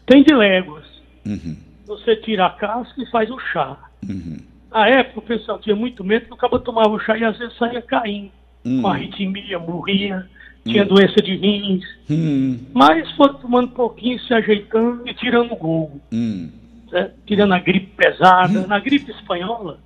tem 0.09 0.23
de 0.23 0.33
léguas. 0.33 0.85
Você 1.85 2.15
tira 2.17 2.47
a 2.47 2.49
casca 2.49 3.01
e 3.01 3.09
faz 3.09 3.29
o 3.29 3.39
chá. 3.39 3.77
Na 4.71 4.87
época, 4.87 5.19
o 5.19 5.21
pessoal 5.21 5.59
tinha 5.59 5.75
muito 5.75 6.03
medo 6.03 6.25
que 6.25 6.33
o 6.33 6.37
cabo 6.37 6.59
tomava 6.59 6.89
o 6.89 6.99
chá 6.99 7.17
e 7.17 7.23
às 7.23 7.37
vezes 7.37 7.55
saía 7.57 7.81
caindo. 7.81 8.31
Com 8.63 8.87
arritmia, 8.87 9.57
morria, 9.57 10.27
tinha 10.65 10.83
doença 10.83 11.21
de 11.21 11.35
rins. 11.35 11.83
Hum, 12.09 12.59
Mas 12.73 13.09
foi 13.11 13.33
tomando 13.35 13.69
pouquinho, 13.69 14.19
se 14.19 14.33
ajeitando 14.33 15.07
e 15.07 15.13
tirando 15.13 15.53
o 15.53 15.55
gol. 15.55 16.01
hum, 16.11 16.49
né? 16.91 17.11
tirando 17.25 17.53
a 17.53 17.59
gripe 17.59 17.91
pesada. 17.95 18.67
Na 18.67 18.79
gripe 18.79 19.11
espanhola, 19.11 19.79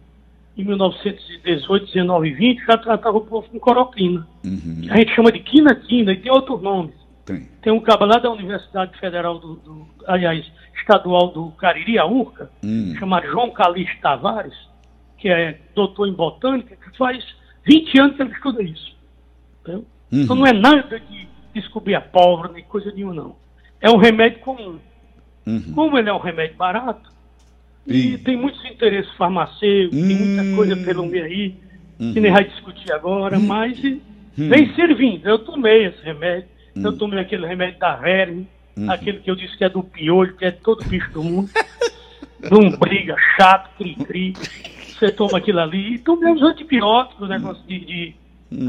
em 0.57 0.63
1918, 0.63 1.85
19 1.87 2.27
e 2.29 2.33
20, 2.33 2.65
já 2.65 2.77
tratava 2.77 3.17
o 3.17 3.21
povo 3.21 3.47
com 3.49 3.59
cloroquina. 3.59 4.27
uhum. 4.43 4.87
A 4.89 4.97
gente 4.97 5.13
chama 5.13 5.31
de 5.31 5.39
quina-quina 5.39 6.13
e 6.13 6.17
tem 6.17 6.31
outros 6.31 6.61
nomes. 6.61 6.95
Tem. 7.25 7.47
Tem 7.61 7.71
um 7.71 7.79
cabo 7.79 8.05
lá 8.05 8.17
da 8.19 8.29
Universidade 8.31 8.97
Federal, 8.99 9.39
do, 9.39 9.55
do- 9.55 9.87
aliás, 10.07 10.45
estadual 10.77 11.29
do 11.29 11.51
Cariri, 11.51 11.97
a 11.97 12.05
URCA, 12.05 12.49
Hum. 12.63 12.93
chamado 12.99 13.27
João 13.27 13.51
Calixto 13.51 14.01
Tavares, 14.01 14.53
que 15.17 15.29
é 15.29 15.57
doutor 15.73 16.07
em 16.07 16.13
botânica, 16.13 16.75
que 16.75 16.97
faz 16.97 17.23
20 17.65 17.97
anos 17.99 18.15
que 18.17 18.21
ele 18.23 18.31
estuda 18.31 18.61
isso. 18.61 18.95
Entendeu? 19.61 19.85
Então 20.11 20.35
não 20.35 20.45
é 20.45 20.51
nada 20.53 20.99
de 20.99 21.27
descobrir 21.53 21.95
a 21.95 22.01
pólvora, 22.01 22.51
nem 22.51 22.63
coisa 22.65 22.91
nenhuma, 22.91 23.13
não. 23.13 23.35
É 23.79 23.89
um 23.89 23.97
remédio 23.97 24.39
comum. 24.39 24.79
Como 25.73 25.97
ele 25.97 26.09
é 26.09 26.13
um 26.13 26.19
remédio 26.19 26.55
barato, 26.57 27.11
e 27.85 28.13
Ih. 28.13 28.17
tem 28.19 28.37
muitos 28.37 28.63
interesses 28.65 29.11
farmacêuticos, 29.15 30.07
tem 30.07 30.15
muita 30.17 30.55
coisa 30.55 30.75
pelo 30.77 31.05
meio 31.05 31.25
aí, 31.25 31.55
que 31.97 32.19
nem 32.19 32.31
vai 32.31 32.43
discutir 32.45 32.91
agora, 32.93 33.37
mas 33.39 33.77
e, 33.83 34.01
vem 34.37 34.73
servindo. 34.73 35.27
Eu 35.27 35.39
tomei 35.39 35.85
esse 35.87 36.01
remédio, 36.03 36.47
eu 36.75 36.97
tomei 36.97 37.19
aquele 37.19 37.45
remédio 37.45 37.79
da 37.79 37.95
verme, 37.95 38.47
aquele 38.87 39.19
que 39.19 39.29
eu 39.29 39.35
disse 39.35 39.57
que 39.57 39.63
é 39.63 39.69
do 39.69 39.83
piolho, 39.83 40.35
que 40.35 40.45
é 40.45 40.51
de 40.51 40.57
todo 40.57 40.83
bicho 40.85 41.11
do 41.11 41.23
mundo, 41.23 41.49
de 42.41 42.55
um 42.55 42.71
briga 42.77 43.15
chato, 43.35 43.69
cri-cri. 43.77 44.33
Você 44.97 45.11
toma 45.11 45.37
aquilo 45.37 45.59
ali, 45.59 45.95
e 45.95 45.99
tomei 45.99 46.31
os 46.31 46.41
antibióticos, 46.41 47.29
negócio 47.29 47.63
de, 47.67 47.79
de 47.79 48.15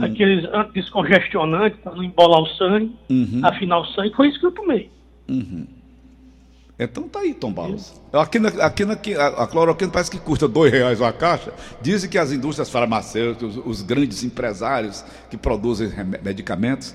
aqueles 0.03 0.45
antidescongestionantes 0.53 1.79
para 1.81 1.95
não 1.95 2.03
embolar 2.03 2.40
o 2.40 2.47
sangue, 2.57 2.95
afinar 3.43 3.79
o 3.79 3.85
sangue, 3.87 4.14
foi 4.14 4.29
isso 4.29 4.40
que 4.40 4.47
eu 4.47 4.53
tomei. 4.53 4.90
Então 6.79 7.09
tá 7.09 7.21
aí, 7.21 7.33
Tom 7.35 7.53
Barros. 7.53 8.01
Aqui, 8.12 8.38
na, 8.40 8.49
aqui, 8.49 8.85
na, 8.85 8.95
aqui 8.95 9.14
a, 9.14 9.47
cloroquina 9.47 9.93
parece 9.93 10.11
que 10.11 10.19
custa 10.19 10.49
dois 10.49 10.73
reais 10.73 11.01
a 11.01 11.12
caixa. 11.12 11.53
Dizem 11.81 12.11
que 12.11 12.19
as 12.19 12.33
indústrias 12.33 12.69
farmacêuticas, 12.69 13.57
os, 13.57 13.67
os 13.67 13.83
grandes 13.83 14.25
empresários 14.25 15.05
que 15.31 15.37
produzem 15.37 15.90
medicamentos, 16.23 16.95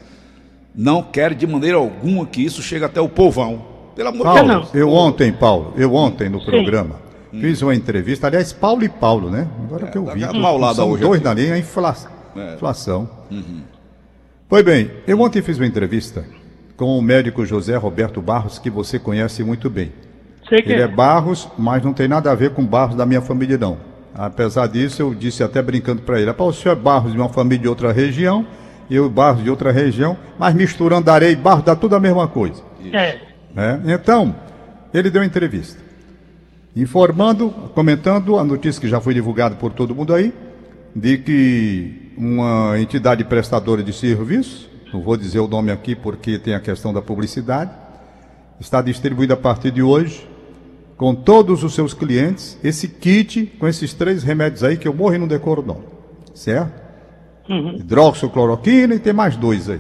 não 0.80 1.04
querem 1.04 1.38
de 1.38 1.46
maneira 1.46 1.76
alguma 1.76 2.26
que 2.26 2.42
isso 2.42 2.62
chegue 2.62 2.86
até 2.86 3.02
o 3.02 3.10
povão. 3.10 3.62
Pelo 3.98 4.08
amor 4.08 4.20
de 4.20 4.34
Paulo, 4.34 4.48
Deus. 4.48 4.74
eu 4.74 4.90
ontem, 4.90 5.30
Paulo, 5.34 5.74
eu 5.76 5.94
ontem 5.94 6.30
no 6.30 6.40
Sim. 6.40 6.46
programa 6.46 6.96
fiz 7.32 7.62
uma 7.62 7.76
entrevista, 7.76 8.28
aliás, 8.28 8.54
Paulo 8.54 8.82
e 8.86 8.88
Paulo, 8.88 9.30
né? 9.30 9.46
Agora 9.66 9.88
que 9.88 9.98
eu 9.98 10.06
vi. 10.06 10.22
tá 10.22 10.32
maulada 10.32 10.76
São 10.76 10.90
hoje 10.92 11.04
dois 11.04 11.20
aqui. 11.20 11.28
na 11.28 11.34
linha, 11.34 11.58
infla... 11.58 11.94
É. 12.34 12.54
inflação. 12.54 13.10
Pois 14.48 14.64
bem, 14.64 14.90
eu 15.06 15.20
ontem 15.20 15.42
fiz 15.42 15.58
uma 15.58 15.68
entrevista 15.68 16.24
com 16.78 16.98
o 16.98 17.02
médico 17.02 17.46
José 17.46 17.76
Roberto 17.76 18.22
Barros, 18.22 18.58
que 18.58 18.70
você 18.70 18.98
conhece 18.98 19.44
muito 19.44 19.70
bem. 19.70 19.92
Sei 20.48 20.62
que 20.62 20.72
Ele 20.72 20.82
é. 20.82 20.86
é 20.86 20.88
Barros, 20.88 21.50
mas 21.58 21.84
não 21.84 21.92
tem 21.92 22.08
nada 22.08 22.32
a 22.32 22.36
ver 22.36 22.52
com 22.52 22.66
Barros 22.66 22.96
da 22.96 23.06
minha 23.06 23.22
família, 23.22 23.58
não. 23.58 23.78
Apesar 24.16 24.68
disso, 24.68 25.02
eu 25.02 25.14
disse 25.14 25.44
até 25.44 25.62
brincando 25.62 26.02
para 26.04 26.22
ele: 26.22 26.32
"Pá, 26.32 26.46
o 26.46 26.54
senhor 26.54 26.72
é 26.78 26.80
Barros 26.80 27.12
de 27.12 27.18
uma 27.18 27.28
família 27.30 27.64
de 27.64 27.68
outra 27.68 27.92
região, 27.92 28.48
eu 28.96 29.10
Barros 29.10 29.44
de 29.44 29.50
outra 29.50 29.72
região, 29.72 30.18
mas 30.38 30.54
misturando 30.54 31.10
areia 31.12 31.32
e 31.32 31.36
Barros 31.36 31.64
dá 31.64 31.76
tudo 31.76 31.96
a 31.96 32.00
mesma 32.00 32.28
coisa. 32.28 32.62
É. 32.92 33.20
né? 33.54 33.82
Então, 33.86 34.36
ele 34.94 35.10
deu 35.10 35.24
entrevista, 35.24 35.80
informando, 36.76 37.50
comentando 37.74 38.38
a 38.38 38.44
notícia 38.44 38.82
que 38.82 38.88
já 38.88 39.00
foi 39.00 39.14
divulgada 39.14 39.56
por 39.56 39.72
todo 39.72 39.94
mundo 39.94 40.14
aí, 40.14 40.34
de 40.96 41.18
que 41.18 42.14
uma 42.18 42.80
entidade 42.80 43.24
prestadora 43.24 43.84
de 43.84 43.94
serviço, 43.94 44.70
não 44.94 45.02
vou 45.02 45.16
dizer 45.16 45.40
o 45.40 45.48
nome 45.48 45.72
aqui 45.72 45.96
porque 45.96 46.40
tem 46.40 46.56
a 46.56 46.60
questão 46.60 46.94
da 46.94 47.02
publicidade, 47.02 47.72
está 48.60 48.82
distribuída 48.82 49.36
a 49.36 49.38
partir 49.38 49.72
de 49.72 49.82
hoje, 49.82 50.28
com 50.98 51.16
todos 51.16 51.64
os 51.64 51.74
seus 51.74 51.94
clientes, 51.94 52.58
esse 52.62 52.88
kit 52.88 53.46
com 53.58 53.68
esses 53.68 53.94
três 53.94 54.22
remédios 54.22 54.64
aí 54.64 54.76
que 54.76 54.88
eu 54.88 54.94
morro 54.94 55.16
e 55.16 55.18
não 55.18 55.28
decoro 55.28 55.62
o 55.62 55.66
nome. 55.66 55.86
Certo? 56.34 56.79
Hidroxicloroquina 57.50 58.96
e 58.96 59.00
tem 59.00 59.14
mais 59.14 59.36
dois 59.36 59.70
aí. 59.70 59.80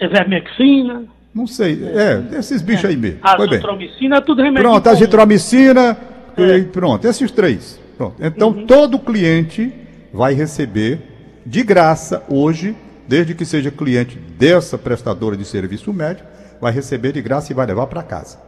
Evermexina, 0.00 1.04
Não 1.34 1.46
sei, 1.46 1.82
é, 1.84 2.38
esses 2.38 2.60
bichos 2.60 2.84
aí 2.86 2.96
mesmo. 2.96 3.20
Azitromicina, 3.22 4.20
tudo 4.20 4.42
remédio 4.42 4.68
Pronto, 4.68 4.86
azitromicina, 4.88 5.96
É. 6.36 6.60
pronto, 6.64 7.06
esses 7.06 7.30
três. 7.30 7.80
Pronto. 7.96 8.16
Então 8.20 8.52
todo 8.66 8.98
cliente 8.98 9.72
vai 10.12 10.34
receber 10.34 10.98
de 11.46 11.62
graça 11.62 12.22
hoje, 12.28 12.74
desde 13.08 13.34
que 13.34 13.44
seja 13.44 13.70
cliente 13.70 14.18
dessa 14.38 14.76
prestadora 14.76 15.36
de 15.36 15.44
serviço 15.44 15.92
médico, 15.92 16.26
vai 16.60 16.72
receber 16.72 17.12
de 17.12 17.22
graça 17.22 17.52
e 17.52 17.54
vai 17.54 17.66
levar 17.66 17.86
para 17.86 18.02
casa. 18.02 18.38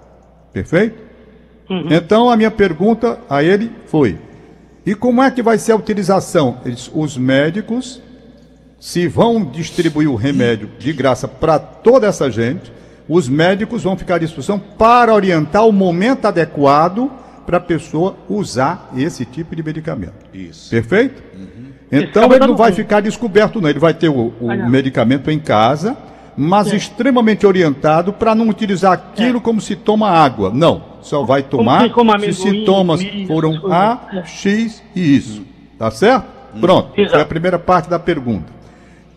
Perfeito? 0.53 0.99
Então 1.91 2.29
a 2.31 2.37
minha 2.37 2.51
pergunta 2.51 3.19
a 3.31 3.43
ele 3.43 3.71
foi: 3.87 4.19
e 4.85 4.95
como 4.95 5.23
é 5.23 5.31
que 5.31 5.43
vai 5.43 5.57
ser 5.59 5.73
a 5.73 5.77
utilização? 5.77 6.59
Os 6.93 7.17
médicos 7.17 8.03
se 8.85 9.09
vão 9.09 9.43
distribuir 9.43 10.11
o 10.11 10.15
remédio 10.15 10.69
de 10.79 10.93
graça 10.93 11.27
para 11.27 11.59
toda 11.59 12.07
essa 12.07 12.31
gente, 12.31 12.71
os 13.09 13.31
médicos 13.31 13.83
vão 13.83 13.97
ficar 13.97 14.17
à 14.17 14.19
disposição 14.19 14.59
para 14.59 15.15
orientar 15.15 15.67
o 15.67 15.73
momento 15.73 16.27
adequado 16.27 17.11
para 17.47 17.57
a 17.57 17.61
pessoa 17.61 18.15
usar 18.29 18.91
esse 18.95 19.25
tipo 19.25 19.57
de 19.57 19.63
medicamento. 19.63 20.13
Isso. 20.35 20.69
Perfeito? 20.69 21.23
Então 21.91 22.25
acaba 22.25 22.37
ele 22.37 22.47
não 22.47 22.57
vai 22.57 22.73
ficar 22.73 23.01
descoberto, 23.01 23.59
não. 23.59 23.71
Ele 23.71 23.79
vai 23.79 23.95
ter 23.95 24.11
o, 24.11 24.35
o 24.39 24.51
Ah, 24.51 24.69
medicamento 24.69 25.31
em 25.31 25.39
casa, 25.39 25.97
mas 26.37 26.71
É. 26.71 26.77
extremamente 26.77 27.47
orientado 27.47 28.13
para 28.13 28.35
não 28.35 28.51
utilizar 28.51 28.93
aquilo 28.93 29.41
como 29.41 29.63
se 29.63 29.77
toma 29.77 30.11
água. 30.11 30.51
Não. 30.53 30.83
Só 31.01 31.23
vai 31.25 31.43
tomar 31.43 31.85
quem 31.85 31.91
come 31.91 32.21
se 32.21 32.35
sintomas 32.35 33.01
milho, 33.03 33.27
foram 33.29 33.73
A. 33.73 34.09
É. 34.13 34.25
X 34.27 34.83
e 34.95 35.17
isso. 35.17 35.43
Tá 35.79 35.91
certo? 35.91 36.27
Pronto. 36.61 36.95
Foi 36.95 37.05
a 37.05 37.07
Exato. 37.07 37.27
primeira 37.27 37.59
parte 37.59 37.89
da 37.89 37.99
pergunta. 37.99 38.53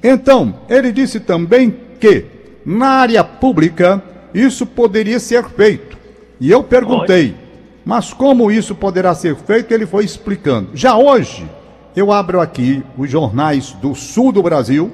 Então, 0.03 0.55
ele 0.69 0.91
disse 0.91 1.19
também 1.19 1.75
que 1.99 2.25
na 2.65 2.87
área 2.87 3.23
pública 3.23 4.03
isso 4.33 4.65
poderia 4.65 5.19
ser 5.19 5.45
feito. 5.45 5.97
E 6.39 6.51
eu 6.51 6.63
perguntei, 6.63 7.35
mas 7.83 8.13
como 8.13 8.51
isso 8.51 8.75
poderá 8.75 9.15
ser 9.15 9.35
feito? 9.35 9.73
Ele 9.73 9.85
foi 9.85 10.03
explicando. 10.03 10.69
Já 10.73 10.95
hoje, 10.97 11.49
eu 11.95 12.11
abro 12.11 12.39
aqui 12.39 12.83
os 12.97 13.09
jornais 13.09 13.71
do 13.81 13.95
sul 13.95 14.31
do 14.31 14.43
Brasil, 14.43 14.91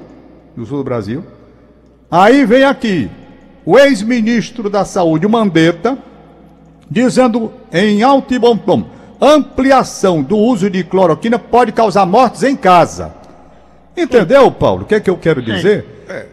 do 0.56 0.66
sul 0.66 0.78
do 0.78 0.84
Brasil. 0.84 1.24
Aí 2.10 2.46
vem 2.46 2.64
aqui 2.64 3.10
o 3.66 3.78
ex-ministro 3.78 4.70
da 4.70 4.86
Saúde, 4.86 5.28
Mandetta, 5.28 5.98
dizendo 6.90 7.52
em 7.72 8.04
alto 8.04 8.34
e 8.34 8.40
bom 8.40 8.56
tom: 8.56 8.86
ampliação 9.20 10.22
do 10.22 10.38
uso 10.38 10.70
de 10.70 10.84
cloroquina 10.84 11.40
pode 11.40 11.72
causar 11.72 12.06
mortes 12.06 12.44
em 12.44 12.56
casa. 12.56 13.14
Entendeu, 13.96 14.50
Paulo? 14.52 14.84
O 14.84 14.86
que 14.86 14.96
é 14.96 15.00
que 15.00 15.10
eu 15.10 15.18
quero 15.18 15.42
dizer? 15.42 15.86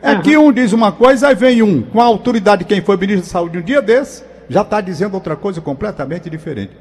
É 0.02 0.16
que 0.16 0.36
um 0.36 0.52
diz 0.52 0.72
uma 0.72 0.90
coisa, 0.92 1.28
aí 1.28 1.34
vem 1.34 1.62
um, 1.62 1.82
com 1.82 2.00
a 2.00 2.04
autoridade 2.04 2.60
de 2.64 2.68
quem 2.68 2.80
foi 2.80 2.96
ministro 2.96 3.26
da 3.26 3.30
Saúde 3.30 3.58
um 3.58 3.62
dia 3.62 3.80
desse, 3.80 4.22
já 4.48 4.62
está 4.62 4.80
dizendo 4.80 5.14
outra 5.14 5.36
coisa 5.36 5.60
completamente 5.60 6.28
diferente. 6.28 6.72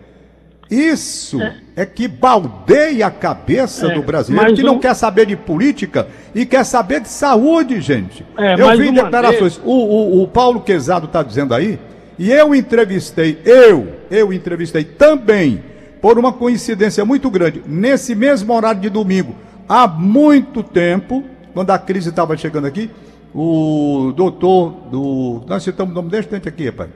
Isso 0.71 1.39
é, 1.75 1.83
que 1.85 2.07
baldeia 2.07 3.07
a 3.07 3.11
cabeça 3.11 3.87
É, 3.87 3.93
do 3.95 4.03
brasileiro 4.03 4.53
que 4.53 4.61
não 4.63 4.75
um- 4.75 4.79
quer 4.79 4.93
saber 4.93 5.25
de 5.25 5.35
política 5.35 6.07
e 6.33 6.45
quer 6.45 6.63
saber 6.63 7.01
de 7.01 7.09
saúde, 7.09 7.81
gente. 7.81 8.23
É, 8.37 8.53
eu 8.53 8.77
vi 8.77 8.91
declarações. 8.91 9.59
O, 9.65 9.71
o, 9.71 10.23
o 10.23 10.27
Paulo 10.27 10.61
Quezado 10.61 11.05
está 11.07 11.23
dizendo 11.23 11.55
aí, 11.55 11.79
e 12.19 12.31
eu 12.31 12.53
entrevistei, 12.53 13.39
eu, 13.45 13.87
eu 14.11 14.31
entrevistei 14.31 14.83
também, 14.83 15.63
por 16.01 16.19
uma 16.19 16.31
coincidência 16.31 17.03
muito 17.03 17.29
grande, 17.31 17.63
nesse 17.65 18.13
mesmo 18.13 18.53
horário 18.53 18.79
de 18.79 18.89
domingo, 18.89 19.35
há 19.69 19.87
muito 19.87 20.63
tempo, 20.63 21.23
quando 21.53 21.69
a 21.69 21.77
crise 21.77 22.09
estava 22.09 22.35
chegando 22.35 22.65
aqui, 22.65 22.89
o 23.33 24.11
doutor 24.15 24.71
do. 24.89 25.43
Nós 25.47 25.61
citamos 25.61 25.91
o 25.91 25.95
nome 25.95 26.09
desse 26.09 26.29
gente 26.29 26.49
aqui, 26.49 26.65
rapaz. 26.67 26.89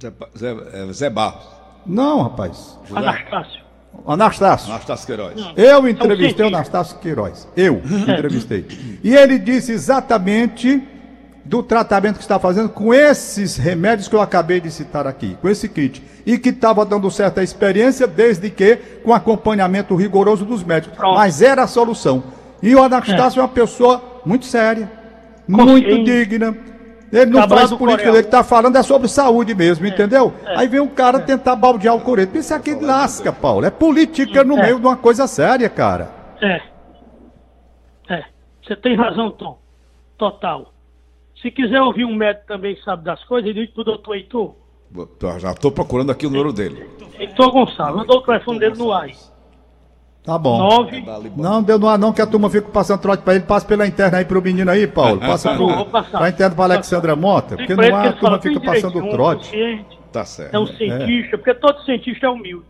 Zé, 0.00 0.12
Zé, 0.36 0.56
é, 0.74 0.92
Zé 0.92 1.10
Barros. 1.10 1.46
Não, 1.86 2.22
rapaz. 2.22 2.78
José 2.86 3.00
Anastácio. 3.00 3.64
Anastácio. 4.06 4.70
Anastácio 4.70 5.06
Queiroz. 5.06 5.52
Eu 5.56 5.88
entrevistei 5.88 6.44
o. 6.44 6.48
Anastácio 6.48 6.98
Queiroz. 6.98 7.48
Eu 7.56 7.80
entrevistei. 8.08 8.66
E 9.02 9.14
ele 9.14 9.38
disse 9.38 9.72
exatamente 9.72 10.82
do 11.44 11.62
tratamento 11.62 12.16
que 12.16 12.22
está 12.22 12.38
fazendo 12.38 12.70
com 12.70 12.94
esses 12.94 13.56
remédios 13.56 14.08
que 14.08 14.16
eu 14.16 14.20
acabei 14.20 14.60
de 14.60 14.70
citar 14.70 15.06
aqui, 15.06 15.36
com 15.42 15.48
esse 15.48 15.68
kit. 15.68 16.02
E 16.24 16.38
que 16.38 16.48
estava 16.48 16.84
dando 16.86 17.10
certa 17.10 17.42
experiência, 17.42 18.06
desde 18.06 18.48
que 18.48 18.76
com 19.04 19.12
acompanhamento 19.12 19.94
rigoroso 19.94 20.44
dos 20.44 20.64
médicos. 20.64 20.96
Pronto. 20.96 21.16
Mas 21.16 21.42
era 21.42 21.64
a 21.64 21.66
solução. 21.66 22.24
E 22.62 22.74
o 22.74 22.82
Anastácio 22.82 23.40
é, 23.40 23.42
uma 23.42 23.48
pessoa 23.48 24.02
muito 24.24 24.46
séria, 24.46 24.90
muito 25.46 26.02
digna. 26.02 26.56
Ele 27.12 27.26
não 27.26 27.40
Trabalha 27.40 27.68
faz 27.68 27.78
política, 27.78 28.08
ele 28.08 28.18
está 28.18 28.42
falando 28.42 28.76
é 28.76 28.82
sobre 28.82 29.06
saúde 29.06 29.54
mesmo, 29.54 29.86
entendeu? 29.86 30.32
Aí 30.56 30.66
vem 30.66 30.80
um 30.80 30.88
cara 30.88 31.20
tentar 31.20 31.54
baldear 31.54 31.94
o 31.94 32.00
coreto. 32.00 32.36
Isso 32.36 32.52
aqui 32.52 32.74
lasca, 32.74 33.32
Paulo. 33.32 33.64
É 33.64 33.70
política 33.70 34.42
no 34.42 34.58
É. 34.58 34.62
meio 34.62 34.80
de 34.80 34.86
uma 34.86 34.96
coisa 34.96 35.26
séria, 35.26 35.68
cara. 35.68 36.10
É. 36.40 36.60
É. 38.08 38.24
Você 38.66 38.74
tem 38.74 38.96
razão, 38.96 39.30
Tom. 39.30 39.58
Total. 40.18 40.73
Se 41.44 41.50
quiser 41.50 41.82
ouvir 41.82 42.06
um 42.06 42.14
médico 42.14 42.46
também 42.46 42.74
que 42.74 42.82
sabe 42.82 43.04
das 43.04 43.22
coisas, 43.24 43.54
ligue 43.54 43.70
pro 43.74 43.84
doutor 43.84 44.16
Heitor. 44.16 44.54
Já 45.38 45.50
estou 45.50 45.70
procurando 45.70 46.10
aqui 46.10 46.26
o 46.26 46.30
número 46.30 46.54
dele. 46.54 46.88
Heitor 47.18 47.52
Gonçalves. 47.52 47.96
Mandou 47.96 48.16
o 48.16 48.22
telefone 48.22 48.58
dele 48.60 48.78
no 48.78 48.90
ar. 48.90 49.10
Tá 50.22 50.38
bom. 50.38 50.56
9. 50.56 51.04
Não, 51.36 51.62
deu 51.62 51.78
no 51.78 51.86
ar 51.86 51.98
não, 51.98 52.14
que 52.14 52.22
a 52.22 52.26
turma 52.26 52.48
fica 52.48 52.66
passando 52.70 53.02
trote 53.02 53.22
pra 53.22 53.34
ele. 53.34 53.44
Passa 53.44 53.66
pela 53.66 53.86
interna 53.86 54.16
aí 54.16 54.24
pro 54.24 54.40
menino 54.40 54.70
aí, 54.70 54.86
Paulo. 54.86 55.20
Passa 55.20 55.54
pro, 55.54 55.68
Vou 55.68 55.84
passar. 55.84 56.16
pra 56.16 56.30
interna 56.30 56.54
pra 56.56 56.64
Alexandra 56.64 57.14
Mota. 57.14 57.58
Porque 57.58 57.74
no 57.74 57.82
ele 57.82 57.92
ar 57.92 58.04
a 58.04 58.06
ele 58.06 58.16
turma 58.16 58.40
fica 58.40 58.60
passando 58.60 58.92
direitinho, 58.92 59.12
trote. 59.12 59.86
Tá 60.10 60.24
certo. 60.24 60.54
É 60.54 60.58
um 60.58 60.66
cientista, 60.66 61.36
porque 61.36 61.52
todo 61.52 61.84
cientista 61.84 62.24
é 62.24 62.30
humilde. 62.30 62.64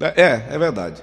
É, 0.00 0.20
é, 0.20 0.46
é 0.50 0.58
verdade. 0.58 1.00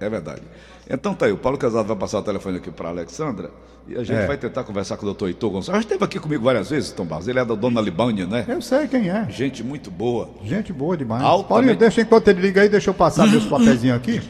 É 0.00 0.10
verdade. 0.10 0.42
Então 0.90 1.14
tá 1.14 1.26
aí, 1.26 1.32
o 1.32 1.38
Paulo 1.38 1.56
Casado 1.56 1.86
vai 1.86 1.96
passar 1.96 2.18
o 2.18 2.22
telefone 2.22 2.56
aqui 2.56 2.72
para 2.72 2.88
Alexandra 2.88 3.52
e 3.88 3.96
a 3.96 4.04
gente 4.04 4.16
É. 4.18 4.26
vai 4.26 4.36
tentar 4.36 4.64
conversar 4.64 4.96
com 4.96 5.02
o 5.02 5.06
doutor 5.06 5.28
Heitor 5.28 5.50
Gonçalves. 5.50 5.84
Esteve 5.84 6.04
aqui 6.04 6.18
comigo 6.18 6.44
várias 6.44 6.70
vezes, 6.70 6.90
Tom 6.92 7.04
Barros. 7.04 7.28
Ele 7.28 7.38
é 7.38 7.44
da 7.44 7.54
Dona 7.54 7.80
Libânia, 7.80 8.26
né? 8.26 8.44
Eu 8.48 8.60
sei 8.60 8.86
quem 8.86 9.08
é. 9.10 9.26
Gente 9.30 9.62
muito 9.64 9.90
boa. 9.90 10.30
Gente 10.44 10.72
boa 10.72 10.96
demais. 10.96 11.22
Altamente. 11.22 11.48
Paulinho, 11.48 11.76
deixa 11.76 12.00
enquanto 12.02 12.28
ele 12.28 12.40
liga 12.40 12.62
aí, 12.62 12.68
deixa 12.68 12.90
eu 12.90 12.94
passar 12.94 13.26
meus 13.26 13.44
papeizinhos 13.46 13.96
aqui. 13.96 14.20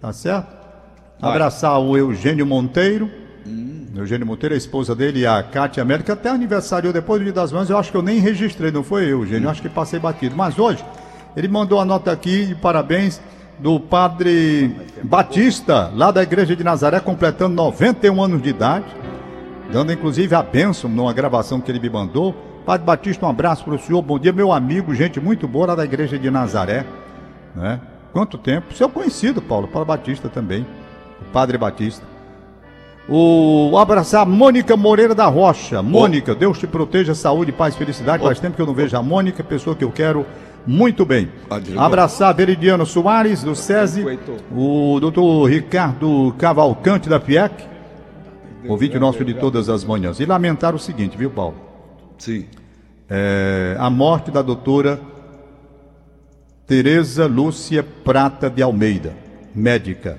Tá 0.00 0.12
certo? 0.12 0.54
Abraçar 1.20 1.78
o 1.80 1.96
Eugênio 1.96 2.44
Monteiro. 2.46 3.10
Eugênio 3.96 4.26
Monteiro, 4.26 4.54
a 4.54 4.58
esposa 4.58 4.92
dele, 4.94 5.20
e 5.20 5.26
a 5.26 5.40
Cátia 5.40 5.80
América, 5.80 6.14
até 6.14 6.28
aniversário 6.28 6.92
depois 6.92 7.20
do 7.20 7.24
Dia 7.24 7.32
das 7.32 7.52
Mães, 7.52 7.70
eu 7.70 7.78
acho 7.78 7.92
que 7.92 7.96
eu 7.96 8.02
nem 8.02 8.18
registrei, 8.18 8.72
não 8.72 8.82
foi 8.82 9.04
eu, 9.04 9.20
Eugênio, 9.20 9.46
eu 9.46 9.50
acho 9.50 9.62
que 9.62 9.68
passei 9.68 10.00
batido. 10.00 10.34
Mas 10.34 10.58
hoje, 10.58 10.84
ele 11.36 11.46
mandou 11.46 11.78
a 11.78 11.84
nota 11.84 12.10
aqui 12.10 12.46
de 12.46 12.54
parabéns 12.56 13.20
do 13.58 13.78
padre 13.80 14.74
Batista, 15.02 15.90
lá 15.94 16.10
da 16.10 16.22
Igreja 16.22 16.54
de 16.54 16.64
Nazaré, 16.64 17.00
completando 17.00 17.54
91 17.54 18.22
anos 18.22 18.42
de 18.42 18.48
idade 18.50 19.04
dando 19.70 19.92
inclusive 19.92 20.34
a 20.34 20.42
bênção 20.42 20.88
numa 20.90 21.12
gravação 21.12 21.60
que 21.60 21.70
ele 21.70 21.80
me 21.80 21.90
mandou. 21.90 22.34
Padre 22.64 22.86
Batista, 22.86 23.26
um 23.26 23.28
abraço 23.28 23.64
para 23.64 23.74
o 23.74 23.78
senhor, 23.78 24.00
bom 24.00 24.18
dia, 24.18 24.32
meu 24.32 24.52
amigo, 24.52 24.94
gente 24.94 25.20
muito 25.20 25.46
boa 25.46 25.66
lá 25.66 25.74
da 25.74 25.84
igreja 25.84 26.18
de 26.18 26.30
Nazaré. 26.30 26.86
Né? 27.54 27.80
Quanto 28.12 28.38
tempo? 28.38 28.72
Seu 28.72 28.88
conhecido, 28.88 29.42
Paulo, 29.42 29.68
Paulo 29.68 29.84
Batista 29.84 30.28
também, 30.28 30.66
o 31.20 31.24
Padre 31.32 31.58
Batista. 31.58 32.04
O 33.06 33.76
abraçar 33.76 34.24
Mônica 34.24 34.76
Moreira 34.76 35.14
da 35.14 35.26
Rocha. 35.26 35.82
Mônica, 35.82 36.34
Deus 36.34 36.58
te 36.58 36.66
proteja, 36.66 37.14
saúde, 37.14 37.52
paz, 37.52 37.76
felicidade. 37.76 38.22
Faz 38.22 38.40
tempo 38.40 38.56
que 38.56 38.62
eu 38.62 38.66
não 38.66 38.72
vejo 38.72 38.96
a 38.96 39.02
Mônica, 39.02 39.44
pessoa 39.44 39.76
que 39.76 39.84
eu 39.84 39.92
quero 39.92 40.24
muito 40.66 41.04
bem. 41.04 41.30
Abraçar 41.76 42.34
Veridiano 42.34 42.86
Soares, 42.86 43.42
do 43.42 43.54
SESI, 43.54 44.04
o 44.54 44.98
doutor 45.00 45.46
Ricardo 45.48 46.34
Cavalcante 46.38 47.08
da 47.08 47.20
FIEC, 47.20 47.64
ouvinte 48.68 48.98
nosso 48.98 49.24
de 49.24 49.34
todas 49.34 49.68
as 49.68 49.84
manhãs. 49.84 50.20
E 50.20 50.26
lamentar 50.26 50.74
o 50.74 50.78
seguinte, 50.78 51.16
viu, 51.16 51.30
Paulo? 51.30 51.56
Sim. 52.18 52.46
É, 53.08 53.76
a 53.78 53.90
morte 53.90 54.30
da 54.30 54.40
doutora 54.40 55.00
Tereza 56.66 57.26
Lúcia 57.26 57.82
Prata 57.82 58.48
de 58.48 58.62
Almeida, 58.62 59.14
médica. 59.54 60.18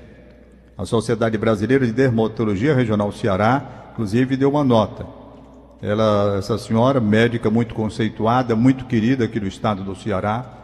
A 0.78 0.84
Sociedade 0.84 1.36
Brasileira 1.36 1.86
de 1.86 1.92
Dermatologia 1.92 2.74
Regional 2.74 3.10
Ceará, 3.10 3.88
inclusive, 3.92 4.36
deu 4.36 4.50
uma 4.50 4.62
nota. 4.62 5.15
Ela, 5.82 6.36
essa 6.38 6.56
senhora, 6.56 7.00
médica 7.00 7.50
muito 7.50 7.74
conceituada, 7.74 8.56
muito 8.56 8.86
querida 8.86 9.24
aqui 9.24 9.38
do 9.38 9.46
estado 9.46 9.84
do 9.84 9.94
Ceará, 9.94 10.56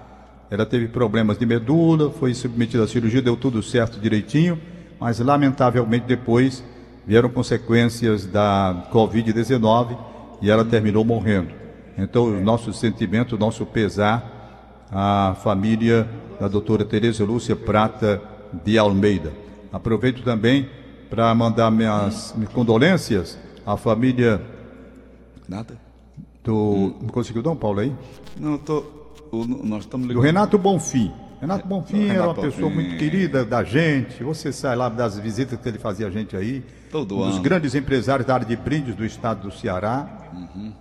ela 0.53 0.66
teve 0.66 0.87
problemas 0.87 1.38
de 1.38 1.46
medula, 1.46 2.11
foi 2.11 2.35
submetida 2.35 2.85
à 2.85 2.87
cirurgia, 2.87 3.22
deu 3.22 3.37
tudo 3.37 3.62
certo 3.62 3.98
direitinho, 3.98 4.61
mas 5.01 5.18
lamentavelmente 5.18 6.05
depois 6.07 6.62
vieram 7.07 7.31
consequências 7.31 8.27
da 8.27 8.87
Covid-19 8.92 9.96
e 10.42 10.51
ela 10.51 10.62
terminou 10.62 11.07
morrendo. 11.07 11.48
Então, 11.96 12.25
o 12.25 12.40
nosso 12.42 12.70
sentimento, 12.72 13.37
o 13.37 13.38
nosso 13.38 13.64
pesar 13.64 14.87
à 14.90 15.35
família 15.42 16.07
da 16.38 16.48
doutora 16.48 16.85
Tereza 16.85 17.25
Lúcia 17.25 17.57
Prata 17.57 18.20
de 18.62 18.77
Almeida. 18.77 19.33
Aproveito 19.72 20.22
também 20.22 20.68
para 21.09 21.35
mandar 21.35 21.70
minhas 21.70 22.35
condolências 22.53 23.38
à 23.64 23.75
família 23.79 24.38
Nada? 25.53 25.79
do. 26.45 26.95
Não 27.01 27.09
conseguiu, 27.09 27.43
Dom 27.43 27.55
Paulo 27.55 27.81
aí? 27.81 27.93
Não, 28.41 28.59
tô. 28.59 28.85
o- 29.31 29.45
nós 29.47 29.85
estamos 29.85 30.07
Do 30.07 30.12
ligando. 30.15 30.25
Renato 30.25 30.59
Bonfim. 30.59 31.12
Renato 31.41 31.67
Bonfim 31.67 31.97
Renato 31.99 32.12
era 32.15 32.25
uma 32.29 32.35
Bonfim. 32.35 32.51
pessoa 32.51 32.71
muito 32.71 32.97
querida 32.99 33.45
da 33.45 33.62
gente. 33.65 34.23
Você 34.23 34.53
sai 34.53 34.77
lá 34.77 34.88
das 34.88 35.19
visitas 35.19 35.59
que 35.61 35.69
ele 35.69 35.79
fazia 35.79 36.07
a 36.07 36.11
gente 36.11 36.37
aí. 36.37 36.62
Todo 36.91 37.17
um 37.17 37.27
dos 37.27 37.35
ano. 37.35 37.43
grandes 37.43 37.75
empresários 37.75 38.27
da 38.27 38.35
área 38.35 38.47
de 38.47 38.55
brindes 38.57 38.95
do 38.95 39.05
estado 39.05 39.49
do 39.49 39.55
Ceará. 39.55 40.31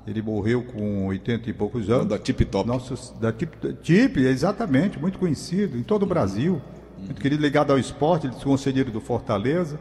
Ele 0.08 0.22
morreu 0.22 0.64
com 0.64 1.08
80 1.08 1.50
e 1.50 1.54
poucos 1.54 1.90
anos. 1.90 2.08
Da 2.08 2.18
Tip 2.20 2.42
Top. 2.46 2.68
Nossos, 2.68 3.14
da 3.20 3.32
Tip, 3.32 3.54
Tip, 3.82 4.18
exatamente, 4.18 5.00
muito 5.00 5.18
conhecido 5.20 5.78
em 5.78 5.84
todo 5.84 6.04
o 6.04 6.06
Brasil. 6.06 6.62
Muito 6.98 7.20
querido, 7.20 7.42
ligado 7.42 7.72
ao 7.72 7.80
esporte, 7.80 8.28
ele 8.28 8.36
conselheiro 8.36 8.92
do 8.92 9.02
Fortaleza, 9.02 9.80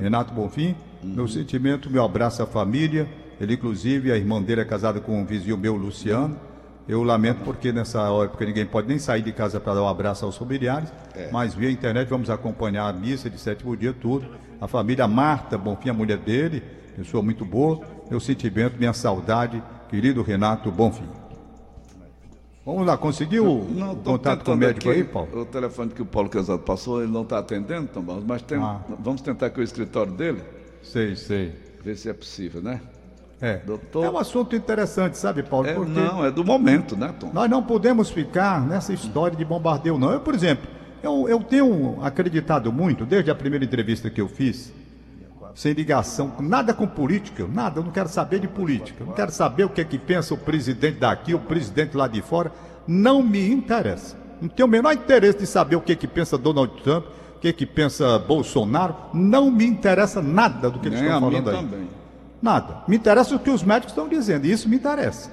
Renato 0.00 0.32
Bonfim. 0.34 0.74
Meu 1.02 1.26
sentimento, 1.26 1.88
meu 1.90 2.04
abraço 2.04 2.42
à 2.42 2.46
família. 2.46 3.08
Ele, 3.40 3.54
inclusive, 3.54 4.10
a 4.12 4.16
irmã 4.16 4.42
dele 4.42 4.60
é 4.62 4.64
casada 4.64 5.00
com 5.00 5.20
um 5.20 5.24
vizinho 5.24 5.56
meu, 5.56 5.76
Luciano. 5.76 6.36
Eu 6.88 7.02
lamento 7.02 7.42
porque 7.44 7.70
nessa 7.70 8.00
época 8.24 8.46
ninguém 8.46 8.64
pode 8.64 8.88
nem 8.88 8.98
sair 8.98 9.20
de 9.22 9.30
casa 9.30 9.60
para 9.60 9.74
dar 9.74 9.82
um 9.82 9.88
abraço 9.88 10.24
aos 10.24 10.36
familiares, 10.38 10.88
mas 11.30 11.52
via 11.54 11.70
internet 11.70 12.08
vamos 12.08 12.30
acompanhar 12.30 12.88
a 12.88 12.92
missa 12.92 13.28
de 13.28 13.38
sétimo 13.38 13.76
dia, 13.76 13.92
tudo. 13.92 14.26
A 14.60 14.66
família 14.66 15.06
Marta 15.06 15.58
Bonfim, 15.58 15.90
a 15.90 15.94
mulher 15.94 16.16
dele, 16.16 16.62
pessoa 16.96 17.22
muito 17.22 17.44
boa. 17.44 17.80
Meu 18.10 18.18
sentimento, 18.18 18.78
minha 18.78 18.94
saudade, 18.94 19.62
querido 19.90 20.22
Renato 20.22 20.70
Bonfim. 20.72 21.04
Vamos 22.64 22.86
lá, 22.86 22.96
conseguiu 22.98 23.66
Não, 23.70 23.92
o 23.92 23.96
tô 23.96 24.10
contato 24.12 24.44
com 24.44 24.52
o 24.52 24.56
médico 24.56 24.90
aí, 24.90 25.04
Paulo? 25.04 25.40
O 25.42 25.44
telefone 25.44 25.90
que 25.90 26.02
o 26.02 26.06
Paulo 26.06 26.28
Casado 26.28 26.60
passou, 26.60 27.02
ele 27.02 27.12
não 27.12 27.22
está 27.22 27.38
atendendo, 27.38 27.88
Tom 27.88 28.00
Barros, 28.02 28.24
mas 28.26 28.42
tem- 28.42 28.58
Ah. 28.58 28.80
vamos 28.98 29.20
tentar 29.20 29.46
aqui 29.46 29.60
o 29.60 29.62
escritório 29.62 30.12
dele, 30.12 30.42
Sei, 30.82 31.14
sei. 31.16 31.52
ver 31.84 31.96
se 31.96 32.08
é 32.10 32.12
possível, 32.12 32.60
né? 32.62 32.80
É. 33.40 33.58
Doutor- 33.58 34.04
é 34.04 34.10
um 34.10 34.18
assunto 34.18 34.56
interessante, 34.56 35.16
sabe, 35.16 35.42
Paulo? 35.42 35.66
É, 35.68 35.74
não, 35.74 36.24
é 36.24 36.30
do 36.30 36.44
momento, 36.44 36.96
né, 36.96 37.14
Tom? 37.18 37.30
nós 37.32 37.48
não 37.48 37.62
podemos 37.62 38.10
ficar 38.10 38.60
nessa 38.66 38.92
história 38.92 39.36
de 39.36 39.44
bombardeio, 39.44 39.96
não. 39.98 40.10
Eu, 40.10 40.20
por 40.20 40.34
exemplo, 40.34 40.66
eu, 41.02 41.28
eu 41.28 41.40
tenho 41.40 41.98
acreditado 42.02 42.72
muito, 42.72 43.06
desde 43.06 43.30
a 43.30 43.34
primeira 43.34 43.64
entrevista 43.64 44.10
que 44.10 44.20
eu 44.20 44.28
fiz, 44.28 44.72
sem 45.54 45.72
ligação, 45.72 46.32
nada 46.40 46.72
com 46.74 46.86
política, 46.86 47.46
nada, 47.52 47.80
eu 47.80 47.84
não 47.84 47.90
quero 47.90 48.08
saber 48.08 48.38
de 48.40 48.46
política. 48.48 49.02
Eu 49.02 49.06
não 49.06 49.12
quero 49.14 49.30
saber 49.32 49.64
o 49.64 49.68
que 49.68 49.80
é 49.80 49.84
que 49.84 49.98
pensa 49.98 50.34
o 50.34 50.36
presidente 50.36 50.98
daqui, 50.98 51.34
o 51.34 51.38
presidente 51.40 51.96
lá 51.96 52.06
de 52.06 52.22
fora. 52.22 52.52
Não 52.86 53.22
me 53.22 53.50
interessa. 53.50 54.16
Não 54.40 54.48
tenho 54.48 54.68
o 54.68 54.70
menor 54.70 54.92
interesse 54.92 55.38
de 55.38 55.46
saber 55.46 55.74
o 55.76 55.80
que 55.80 55.92
é 55.92 55.96
que 55.96 56.06
pensa 56.06 56.38
Donald 56.38 56.72
Trump, 56.82 57.06
o 57.36 57.40
que 57.40 57.48
é 57.48 57.52
que 57.52 57.66
pensa 57.66 58.18
Bolsonaro. 58.20 58.94
Não 59.12 59.50
me 59.50 59.66
interessa 59.66 60.22
nada 60.22 60.70
do 60.70 60.78
que 60.78 60.88
eles 60.88 61.00
Nem 61.00 61.08
estão 61.08 61.20
falando 61.28 61.50
aí. 61.50 61.56
também. 61.56 61.88
Nada. 62.40 62.82
Me 62.86 62.96
interessa 62.96 63.34
o 63.34 63.38
que 63.38 63.50
os 63.50 63.62
médicos 63.62 63.92
estão 63.92 64.08
dizendo, 64.08 64.46
e 64.46 64.52
isso 64.52 64.68
me 64.68 64.76
interessa. 64.76 65.30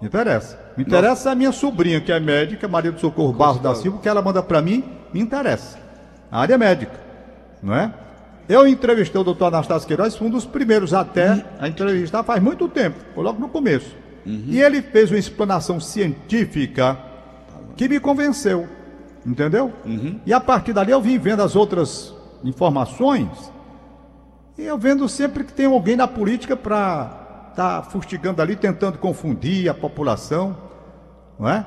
Me 0.00 0.08
interessa. 0.08 0.58
Me 0.76 0.84
interessa 0.84 1.30
a 1.30 1.34
minha 1.34 1.52
sobrinha, 1.52 2.00
que 2.00 2.12
é 2.12 2.20
médica, 2.20 2.68
Maria 2.68 2.92
do 2.92 3.00
Socorro 3.00 3.32
Barros 3.32 3.62
da 3.62 3.74
Silva, 3.74 3.98
que 3.98 4.08
ela 4.08 4.22
manda 4.22 4.42
para 4.42 4.60
mim, 4.60 4.84
me 5.12 5.20
interessa. 5.20 5.78
A 6.30 6.40
área 6.40 6.58
médica, 6.58 6.98
não 7.62 7.74
é? 7.74 7.92
Eu 8.48 8.66
entrevistei 8.66 9.20
o 9.20 9.24
doutor 9.24 9.46
Anastácio 9.46 9.88
Queiroz, 9.88 10.16
fui 10.16 10.28
um 10.28 10.30
dos 10.30 10.44
primeiros 10.44 10.94
até 10.94 11.44
a 11.58 11.66
entrevistar 11.66 12.22
faz 12.22 12.42
muito 12.42 12.68
tempo, 12.68 12.96
foi 13.14 13.24
logo 13.24 13.40
no 13.40 13.48
começo. 13.48 13.94
E 14.24 14.60
ele 14.60 14.82
fez 14.82 15.10
uma 15.10 15.18
explanação 15.18 15.78
científica 15.80 16.98
que 17.76 17.88
me 17.88 18.00
convenceu, 18.00 18.68
entendeu? 19.24 19.72
E 20.24 20.32
a 20.32 20.40
partir 20.40 20.72
dali 20.72 20.90
eu 20.90 21.00
vim 21.00 21.18
vendo 21.18 21.42
as 21.42 21.54
outras 21.56 22.14
informações 22.44 23.28
e 24.58 24.64
eu 24.64 24.78
vendo 24.78 25.08
sempre 25.08 25.44
que 25.44 25.52
tem 25.52 25.66
alguém 25.66 25.96
na 25.96 26.08
política 26.08 26.56
para 26.56 27.48
estar 27.50 27.82
tá 27.82 27.90
fustigando 27.90 28.40
ali, 28.40 28.56
tentando 28.56 28.98
confundir 28.98 29.68
a 29.68 29.74
população, 29.74 30.56
não 31.38 31.48
é? 31.48 31.66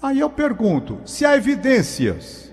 Aí 0.00 0.20
eu 0.20 0.30
pergunto, 0.30 1.00
se 1.04 1.24
há 1.24 1.36
evidências, 1.36 2.52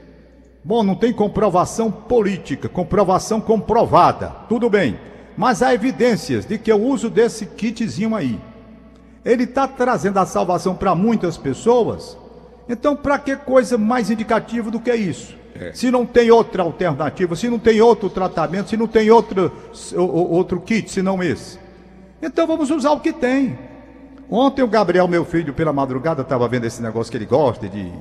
bom, 0.64 0.84
não 0.84 0.96
tem 0.96 1.14
comprovação 1.14 1.92
política, 1.92 2.68
comprovação 2.68 3.40
comprovada, 3.40 4.30
tudo 4.50 4.70
bem, 4.70 5.00
mas 5.38 5.62
há 5.62 5.74
evidências 5.74 6.46
de 6.46 6.58
que 6.58 6.72
o 6.72 6.82
uso 6.82 7.10
desse 7.10 7.46
kitzinho 7.46 8.16
aí, 8.16 8.40
ele 9.24 9.44
está 9.44 9.68
trazendo 9.68 10.20
a 10.20 10.26
salvação 10.26 10.76
para 10.76 10.94
muitas 10.96 11.38
pessoas, 11.38 12.18
então 12.68 12.96
para 12.96 13.20
que 13.20 13.36
coisa 13.36 13.78
mais 13.78 14.10
indicativa 14.10 14.70
do 14.70 14.80
que 14.80 14.94
isso? 14.94 15.43
Se 15.74 15.92
não 15.92 16.06
tem 16.06 16.32
outra 16.32 16.64
alternativa, 16.64 17.36
se 17.36 17.48
não 17.50 17.60
tem 17.60 17.80
outro 17.82 18.10
tratamento, 18.10 18.70
se 18.70 18.78
não 18.78 18.88
tem 18.88 19.12
outro, 19.12 19.52
outro 19.96 20.60
kit, 20.62 20.92
senão 20.92 21.22
esse. 21.22 21.60
Então 22.22 22.48
vamos 22.48 22.72
usar 22.72 22.92
o 22.92 23.00
que 23.00 23.14
tem. 23.14 23.58
Ontem 24.30 24.64
o 24.64 24.68
Gabriel, 24.68 25.08
meu 25.08 25.24
filho, 25.26 25.54
pela 25.54 25.72
madrugada, 25.72 26.22
estava 26.22 26.48
vendo 26.48 26.66
esse 26.66 26.82
negócio 26.82 27.12
que 27.12 27.18
ele 27.18 27.26
gosta 27.26 27.68
de, 27.70 27.92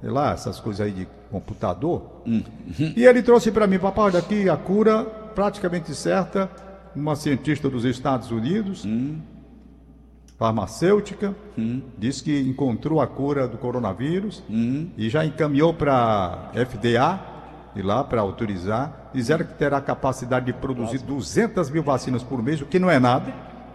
sei 0.00 0.10
lá, 0.10 0.32
essas 0.32 0.60
coisas 0.60 0.86
aí 0.86 0.92
de 0.92 1.08
computador. 1.30 2.22
E 2.96 3.04
ele 3.04 3.22
trouxe 3.22 3.50
para 3.50 3.66
mim, 3.66 3.78
papai, 3.78 4.04
olha 4.04 4.18
aqui 4.18 4.48
a 4.48 4.56
cura 4.56 5.04
praticamente 5.34 5.94
certa, 5.94 6.48
uma 6.94 7.16
cientista 7.16 7.68
dos 7.68 7.84
Estados 7.84 8.30
Unidos, 8.30 8.86
farmacêutica, 10.38 11.34
disse 11.96 12.22
que 12.22 12.40
encontrou 12.40 13.00
a 13.00 13.06
cura 13.06 13.48
do 13.48 13.56
coronavírus 13.56 14.42
e 14.96 15.08
já 15.08 15.24
encaminhou 15.24 15.72
para 15.72 16.50
FDA, 16.54 17.20
e 17.74 17.82
lá 17.82 18.02
para 18.02 18.22
autorizar. 18.22 19.10
Disseram 19.12 19.44
que 19.44 19.54
terá 19.54 19.80
capacidade 19.80 20.46
de 20.46 20.52
produzir 20.52 20.98
200 20.98 21.70
mil 21.70 21.82
vacinas 21.82 22.22
por 22.22 22.42
mês, 22.42 22.60
o 22.60 22.66
que 22.66 22.78
não 22.78 22.90
é 22.90 22.98
nada. 22.98 23.32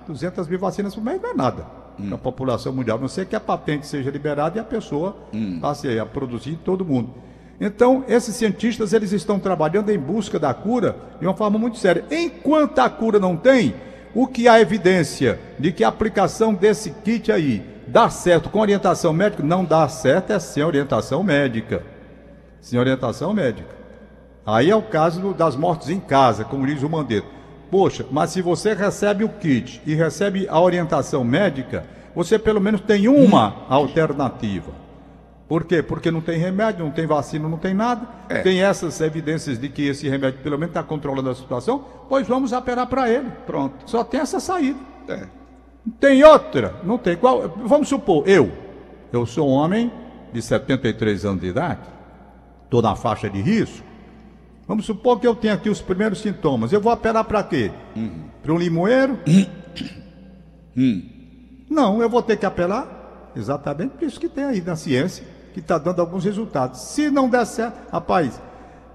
200 0.08 0.48
mil 0.48 0.60
vacinas 0.60 0.96
por 0.96 1.04
mês 1.04 1.22
não 1.22 1.30
é 1.30 1.34
nada. 1.34 1.66
A 2.12 2.18
população 2.18 2.74
mundial, 2.74 2.98
a 2.98 3.02
não 3.02 3.08
ser 3.08 3.28
que 3.28 3.36
a 3.36 3.40
patente 3.40 3.86
seja 3.86 4.10
liberada 4.10 4.58
e 4.58 4.62
a 4.62 4.64
pessoa 4.64 5.16
passe 5.62 6.00
a 6.00 6.06
produzir 6.06 6.52
em 6.52 6.56
todo 6.56 6.84
mundo. 6.84 7.14
Então, 7.60 8.04
esses 8.08 8.36
cientistas 8.36 8.92
eles 8.92 9.12
estão 9.12 9.40
trabalhando 9.40 9.92
em 9.92 10.00
busca 10.00 10.40
da 10.40 10.52
cura 10.52 10.96
de 11.20 11.28
uma 11.28 11.36
forma 11.36 11.60
muito 11.60 11.78
séria. 11.78 12.04
Enquanto 12.10 12.80
a 12.80 12.90
cura 12.90 13.20
não 13.20 13.38
tem, 13.38 13.76
o 14.14 14.28
que 14.28 14.48
há 14.48 14.60
evidência 14.60 15.40
de 15.58 15.72
que 15.72 15.84
a 15.84 15.88
aplicação 15.88 16.54
desse 16.54 16.92
kit 16.92 17.32
aí 17.32 17.66
dá 17.88 18.10
certo 18.10 18.50
com 18.50 18.60
orientação 18.60 19.14
médica, 19.14 19.44
não 19.44 19.66
dá 19.66 19.88
certo 19.88 20.32
é 20.34 20.40
sem 20.40 20.64
orientação 20.64 21.24
médica. 21.24 21.84
Sem 22.60 22.80
orientação 22.80 23.34
médica. 23.34 23.70
Aí 24.46 24.70
é 24.70 24.76
o 24.76 24.82
caso 24.82 25.20
do- 25.22 25.34
das 25.34 25.56
mortes 25.56 25.90
em 25.90 26.00
casa, 26.00 26.44
como 26.44 26.66
diz 26.66 26.84
o 26.84 26.90
Mandetta. 26.90 27.28
Poxa, 27.70 28.06
mas 28.12 28.32
se 28.32 28.42
você 28.42 28.74
recebe 28.74 29.24
o 29.24 29.30
kit 29.30 29.82
e 29.86 29.96
recebe 29.96 30.48
a 30.50 30.60
orientação 30.60 31.24
médica, 31.24 31.86
você 32.14 32.38
pelo 32.38 32.60
menos 32.60 32.82
tem 32.82 33.08
uma 33.08 33.66
alternativa. 33.70 34.72
Por 35.52 35.66
quê? 35.66 35.84
Porque 35.84 36.10
não 36.10 36.22
tem 36.22 36.40
remédio, 36.40 36.86
não 36.86 36.94
tem 36.94 37.06
vacina, 37.06 37.46
não 37.50 37.58
tem 37.58 37.74
nada. 37.74 38.08
Tem 38.42 38.64
essas 38.64 39.02
evidências 39.02 39.60
de 39.60 39.68
que 39.68 39.86
esse 39.86 40.08
remédio 40.08 40.40
pelo 40.40 40.58
menos 40.58 40.70
está 40.70 40.82
controlando 40.82 41.30
a 41.30 41.36
situação, 41.36 41.84
pois 42.08 42.26
vamos 42.26 42.54
apelar 42.54 42.86
para 42.86 43.10
ele. 43.10 43.30
Pronto. 43.46 43.76
Só 43.86 44.02
tem 44.02 44.22
essa 44.22 44.40
saída. 44.40 44.80
É. 45.10 45.28
Tem 46.00 46.24
outra? 46.24 46.76
Não 46.86 46.98
tem. 46.98 47.18
Qual? 47.18 47.50
Vamos 47.66 47.90
supor, 47.90 48.26
eu. 48.30 48.50
Eu 49.12 49.26
sou 49.26 49.50
um 49.50 49.52
homem 49.52 49.92
de 50.32 50.42
73 50.42 51.26
anos 51.26 51.42
de 51.42 51.48
idade, 51.48 51.82
estou 52.64 52.82
na 52.82 52.96
faixa 52.96 53.30
de 53.30 53.42
risco. 53.42 53.86
Vamos 54.66 54.86
supor 54.86 55.20
que 55.20 55.28
eu 55.28 55.36
tenho 55.36 55.54
aqui 55.54 55.70
os 55.70 55.82
primeiros 55.82 56.22
sintomas. 56.22 56.72
Eu 56.72 56.80
vou 56.80 56.94
apelar 56.94 57.26
para 57.26 57.44
quê? 57.44 57.70
Para 58.42 58.54
um 58.54 58.58
limoeiro? 58.58 59.20
Não, 61.70 62.02
eu 62.02 62.10
vou 62.10 62.22
ter 62.22 62.38
que 62.38 62.46
apelar 62.46 63.32
exatamente 63.36 63.92
por 63.92 64.06
isso 64.06 64.18
que 64.18 64.30
tem 64.30 64.46
aí 64.46 64.62
na 64.62 64.78
ciência, 64.78 65.26
que 65.54 65.60
está 65.60 65.78
dando 65.78 66.00
alguns 66.00 66.26
resultados. 66.26 66.82
Se 66.82 67.10
não 67.10 67.30
der 67.30 67.46
certo, 67.46 67.92
rapaz, 67.92 68.42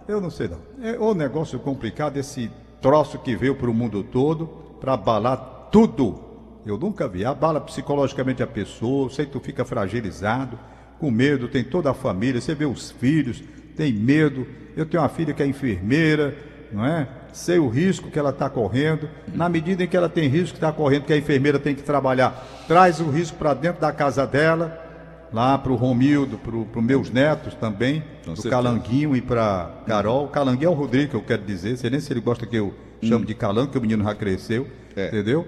eu 0.09 0.21
não 0.21 0.31
sei 0.31 0.49
não. 0.49 0.59
É 0.83 0.99
o 0.99 1.15
negócio 1.15 1.59
complicado, 1.59 2.17
esse 2.17 2.51
troço 2.81 3.19
que 3.19 3.37
veio 3.37 3.55
para 3.55 3.71
o 3.71 3.75
mundo 3.75 4.03
todo 4.03 4.47
para 4.81 4.95
abalar 4.95 5.69
tudo. 5.71 6.21
Eu 6.65 6.77
nunca 6.77 7.09
vi. 7.09 7.25
Abala 7.25 7.61
psicologicamente 7.61 8.43
a 8.43 8.47
pessoa, 8.47 9.11
sei 9.11 9.27
que 9.27 9.33
tu 9.33 9.41
fica 9.41 9.65
fragilizado, 9.65 10.59
com 10.99 11.11
medo, 11.11 11.49
tem 11.49 11.63
toda 11.63 11.91
a 11.91 11.95
família, 11.95 12.41
você 12.41 12.55
vê 12.55 12.65
os 12.65 12.91
filhos, 12.91 13.43
tem 13.77 13.93
medo. 13.93 14.47
Eu 14.77 14.87
tenho 14.87 15.03
uma 15.03 15.09
filha 15.09 15.33
que 15.33 15.43
é 15.43 15.47
enfermeira, 15.47 16.37
não 16.73 16.85
é? 16.85 17.09
Sei 17.33 17.59
o 17.59 17.69
risco 17.69 18.11
que 18.11 18.19
ela 18.19 18.31
está 18.31 18.49
correndo. 18.49 19.09
Na 19.33 19.49
medida 19.49 19.85
em 19.85 19.87
que 19.87 19.97
ela 19.97 20.09
tem 20.09 20.29
risco 20.29 20.53
que 20.53 20.57
está 20.57 20.73
correndo, 20.73 21.05
que 21.05 21.13
a 21.13 21.17
enfermeira 21.17 21.59
tem 21.59 21.75
que 21.75 21.83
trabalhar, 21.83 22.65
traz 22.67 23.01
o 23.01 23.11
risco 23.11 23.37
para 23.37 23.55
dentro 23.55 23.81
da 23.81 23.93
casa 23.93 24.27
dela, 24.27 24.86
lá 25.33 25.59
para 25.59 25.73
o 25.73 25.77
Romildo, 25.77 26.39
para 26.39 26.57
os 26.57 26.85
meus 26.85 27.11
netos 27.11 27.55
também, 27.55 28.03
para 28.25 28.33
o. 28.33 28.51
Calanguinho 28.51 29.15
e 29.17 29.21
para 29.21 29.71
Carol. 29.87 30.29
Calanguinho 30.29 30.69
é 30.69 30.71
o 30.71 30.75
Rodrigo, 30.75 31.11
que 31.11 31.17
eu 31.17 31.23
quero 31.23 31.43
dizer, 31.43 31.77
sei 31.77 31.91
nem 31.91 32.01
se 32.01 32.13
ele 32.13 32.21
gosta 32.21 32.47
que 32.47 32.57
eu 32.57 32.73
chamo 33.03 33.25
de 33.25 33.35
Calango, 33.35 33.71
que 33.73 33.79
o 33.79 33.81
menino 33.81 34.03
já 34.05 34.15
cresceu, 34.15 34.67
É. 34.97 35.09
entendeu? 35.09 35.47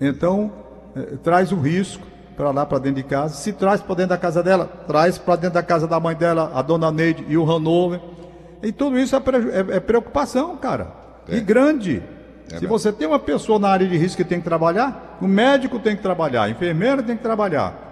Então, 0.00 0.52
eh, 0.96 1.16
traz 1.22 1.52
o 1.52 1.56
risco 1.56 2.06
para 2.36 2.50
lá, 2.50 2.64
para 2.66 2.78
dentro 2.78 3.02
de 3.02 3.08
casa. 3.08 3.34
Se 3.34 3.52
traz 3.52 3.80
para 3.80 3.94
dentro 3.96 4.10
da 4.10 4.18
casa 4.18 4.42
dela, 4.42 4.66
traz 4.86 5.18
para 5.18 5.36
dentro 5.36 5.54
da 5.54 5.62
casa 5.62 5.86
da 5.86 5.98
mãe 6.00 6.14
dela, 6.14 6.52
a 6.54 6.62
dona 6.62 6.90
Neide 6.90 7.24
e 7.28 7.36
o 7.36 7.50
Hanover. 7.50 8.00
E 8.62 8.72
tudo 8.72 8.98
isso 8.98 9.14
é, 9.16 9.18
é- 9.18 9.76
é 9.76 9.80
preocupação, 9.80 10.56
cara. 10.56 10.92
E 11.28 11.40
grande. 11.40 12.02
Se 12.58 12.66
você 12.66 12.90
tem 12.90 13.06
uma 13.06 13.18
pessoa 13.18 13.58
na 13.58 13.68
área 13.68 13.86
de 13.86 13.96
risco 13.96 14.16
que 14.22 14.24
tem 14.28 14.38
que 14.38 14.44
trabalhar, 14.44 15.18
o 15.20 15.26
médico 15.28 15.78
tem 15.78 15.94
que 15.94 16.00
trabalhar, 16.02 16.44
a 16.44 16.50
enfermeira 16.50 17.02
tem 17.02 17.16
que 17.16 17.22
trabalhar. 17.22 17.87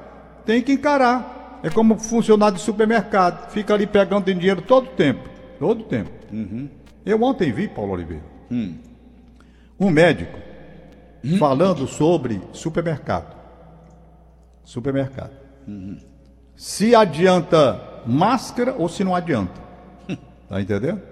Tem 0.47 0.63
que 0.63 0.73
encarar. 0.73 1.61
É 1.63 1.69
como 1.71 1.99
funcionário 1.99 2.57
de 2.57 2.63
supermercado. 2.63 3.51
Fica 3.51 3.75
ali 3.75 3.87
pegando 3.87 4.33
dinheiro 4.33 4.63
todo 4.63 4.89
tempo. 4.91 5.29
Todo 5.59 5.83
tempo. 5.85 6.11
Eu 7.05 7.23
ontem 7.23 7.53
vi, 7.53 7.69
Paulo 7.69 7.93
Oliveira, 7.93 8.25
um 9.79 9.91
médico 9.91 10.39
falando 11.39 11.87
sobre 11.87 12.41
supermercado. 12.53 13.35
Supermercado. 14.65 15.31
Se 16.55 16.95
adianta 16.95 17.81
máscara 18.07 18.75
ou 18.79 18.89
se 18.89 19.03
não 19.05 19.15
adianta. 19.15 19.61
Tá 20.49 20.61
entendendo? 20.61 21.03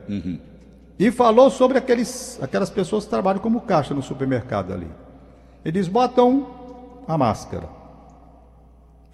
E 0.97 1.11
falou 1.11 1.51
sobre 1.51 1.77
aqueles, 1.77 2.39
aquelas 2.41 2.71
pessoas 2.71 3.03
que 3.03 3.11
trabalham 3.11 3.41
como 3.41 3.61
caixa 3.63 3.93
no 3.93 4.01
supermercado 4.01 4.73
ali. 4.73 4.89
Eles 5.65 5.89
botam 5.89 6.47
a 7.09 7.19
máscara, 7.19 7.69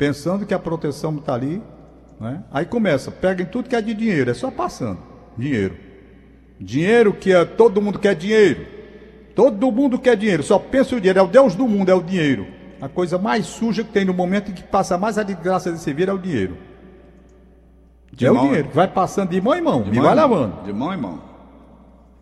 pensando 0.01 0.47
que 0.47 0.55
a 0.55 0.59
proteção 0.59 1.15
está 1.17 1.35
ali. 1.35 1.63
Né? 2.19 2.43
Aí 2.51 2.65
começa, 2.65 3.11
peguem 3.11 3.45
tudo 3.45 3.69
que 3.69 3.77
é 3.77 3.83
de 3.83 3.93
dinheiro, 3.93 4.31
é 4.31 4.35
só 4.35 4.51
passando. 4.51 4.99
Dinheiro. 5.37 5.77
Dinheiro 6.59 7.13
que 7.13 7.31
é, 7.35 7.45
todo 7.45 7.83
mundo 7.83 7.99
quer 7.99 8.15
dinheiro. 8.15 8.67
Todo 9.35 9.71
mundo 9.71 9.99
quer 9.99 10.17
dinheiro, 10.17 10.43
só 10.43 10.59
pensa 10.59 10.97
o 10.97 11.01
dinheiro, 11.01 11.19
é 11.19 11.23
o 11.23 11.27
Deus 11.27 11.55
do 11.55 11.69
mundo, 11.69 11.91
é 11.91 11.95
o 11.95 12.03
dinheiro. 12.03 12.47
A 12.81 12.89
coisa 12.89 13.19
mais 13.19 13.45
suja 13.47 13.85
que 13.85 13.91
tem 13.91 14.07
no 14.07 14.15
momento 14.15 14.51
em 14.51 14.55
que 14.55 14.63
passa 14.63 14.97
mais 14.97 15.19
a 15.19 15.23
desgraça 15.23 15.71
de 15.71 15.79
se 15.79 15.93
vir 15.93 16.09
é 16.09 16.13
o 16.13 16.19
dinheiro. 16.19 16.57
De 18.11 18.27
é 18.27 18.31
mão- 18.31 18.43
o 18.43 18.47
dinheiro, 18.47 18.69
que 18.69 18.77
vai 18.77 18.89
passando 18.89 19.29
de 19.31 19.41
mão 19.41 19.55
em 19.55 19.61
mão, 19.61 19.83
De 19.83 19.91
e 19.91 19.95
mão 19.97 20.05
vai 20.05 20.13
em 20.13 20.17
lavando. 20.17 20.63
De 20.65 20.73
mão 20.73 20.95
em 20.95 20.97
mão. 20.97 21.21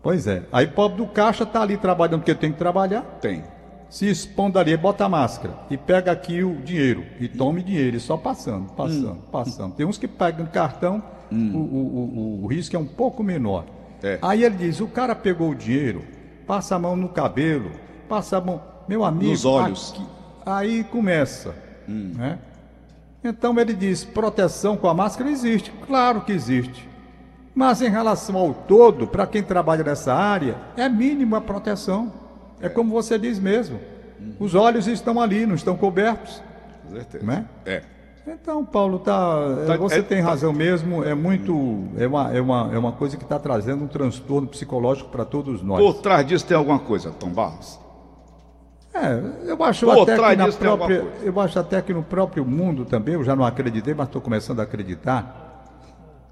Pois 0.03 0.27
é. 0.27 0.43
Aí 0.51 0.67
pobre 0.67 0.97
do 0.97 1.07
caixa 1.07 1.45
tá 1.45 1.61
ali 1.61 1.77
trabalhando 1.77 2.19
porque 2.19 2.35
tem 2.35 2.51
que 2.51 2.57
trabalhar, 2.57 3.01
Tem. 3.21 3.43
Se 3.89 4.07
expondo 4.09 4.59
ali, 4.59 4.75
bota 4.77 5.05
a 5.05 5.09
máscara 5.09 5.53
e 5.69 5.75
pega 5.77 6.11
aqui 6.11 6.43
o 6.43 6.55
dinheiro 6.57 7.03
e 7.19 7.27
tome 7.27 7.63
dinheiro, 7.63 7.97
e 7.97 7.99
só 7.99 8.15
passando, 8.17 8.71
passando, 8.73 9.11
Hum. 9.13 9.21
passando. 9.31 9.73
Tem 9.73 9.85
uns 9.85 9.97
que 9.97 10.07
pegam 10.07 10.45
cartão, 10.45 11.01
o, 11.31 11.35
o, 11.35 12.39
o, 12.39 12.43
o 12.43 12.47
risco 12.47 12.75
é 12.75 12.79
um 12.79 12.85
pouco 12.85 13.23
menor. 13.23 13.65
É. 14.03 14.17
Aí 14.21 14.43
ele 14.43 14.55
diz: 14.55 14.79
o 14.79 14.87
cara 14.87 15.15
pegou 15.15 15.49
o 15.49 15.55
dinheiro, 15.55 16.03
passa 16.47 16.75
a 16.75 16.79
mão 16.79 16.95
no 16.95 17.09
cabelo, 17.09 17.71
passa 18.07 18.37
a 18.37 18.41
mão, 18.41 18.61
meu 18.87 19.03
amigo, 19.03 19.31
Nos 19.31 19.43
olhos. 19.45 19.91
aqui- 19.93 20.05
aí 20.45 20.83
começa, 20.85 21.53
Hum. 21.87 22.13
né? 22.15 22.39
Então 23.23 23.59
ele 23.59 23.73
diz: 23.73 24.03
proteção 24.03 24.77
com 24.77 24.87
a 24.87 24.93
máscara 24.93 25.29
existe, 25.29 25.71
claro 25.87 26.21
que 26.21 26.31
existe. 26.31 26.87
Mas 27.53 27.81
em 27.81 27.89
relação 27.89 28.37
ao 28.37 28.53
todo, 28.53 29.05
para 29.07 29.27
quem 29.27 29.43
trabalha 29.43 29.83
nessa 29.83 30.13
área, 30.13 30.55
é 30.77 30.87
mínima 30.87 31.37
a 31.39 31.41
proteção. 31.41 32.13
É 32.61 32.69
como 32.69 32.91
você 32.91 33.17
diz 33.17 33.39
mesmo. 33.39 33.79
Os 34.39 34.53
olhos 34.55 34.87
estão 34.87 35.19
ali, 35.19 35.45
não 35.45 35.55
estão 35.55 35.75
cobertos. 35.77 36.41
com 36.83 36.95
certeza. 36.95 37.25
Né? 37.25 37.45
É. 37.65 37.81
Então, 38.27 38.63
Paulo, 38.65 38.99
tá, 38.99 39.65
Tá- 39.65 39.77
você 39.77 39.99
é- 39.99 40.01
tem 40.01 40.21
tá- 40.21 40.29
razão 40.29 40.53
mesmo. 40.53 41.03
É 41.03 41.13
muito. 41.15 41.87
É 41.97 42.05
uma, 42.05 42.31
é 42.35 42.41
uma, 42.41 42.69
é 42.73 42.77
uma 42.77 42.91
coisa 42.91 43.17
que 43.17 43.23
está 43.23 43.39
trazendo 43.39 43.83
um 43.83 43.87
transtorno 43.87 44.47
psicológico 44.47 45.09
para 45.09 45.25
todos 45.25 45.63
nós. 45.63 45.79
Por 45.79 46.01
trás 46.01 46.25
disso 46.27 46.45
tem 46.45 46.55
alguma 46.55 46.79
coisa, 46.79 47.11
Tom 47.11 47.29
Barros? 47.29 47.79
É, 48.93 49.51
eu 49.51 49.63
acho 49.63 49.85
Por 49.85 50.01
até 50.03 50.15
que 50.15 50.35
na 50.35 50.51
própria, 50.51 51.07
eu 51.23 51.39
acho 51.39 51.59
até 51.59 51.81
que 51.81 51.93
no 51.93 52.03
próprio 52.03 52.43
mundo 52.43 52.85
também, 52.85 53.13
eu 53.13 53.23
já 53.23 53.35
não 53.35 53.45
acreditei, 53.45 53.93
mas 53.93 54.07
estou 54.07 54.21
começando 54.21 54.59
a 54.59 54.63
acreditar, 54.63 55.63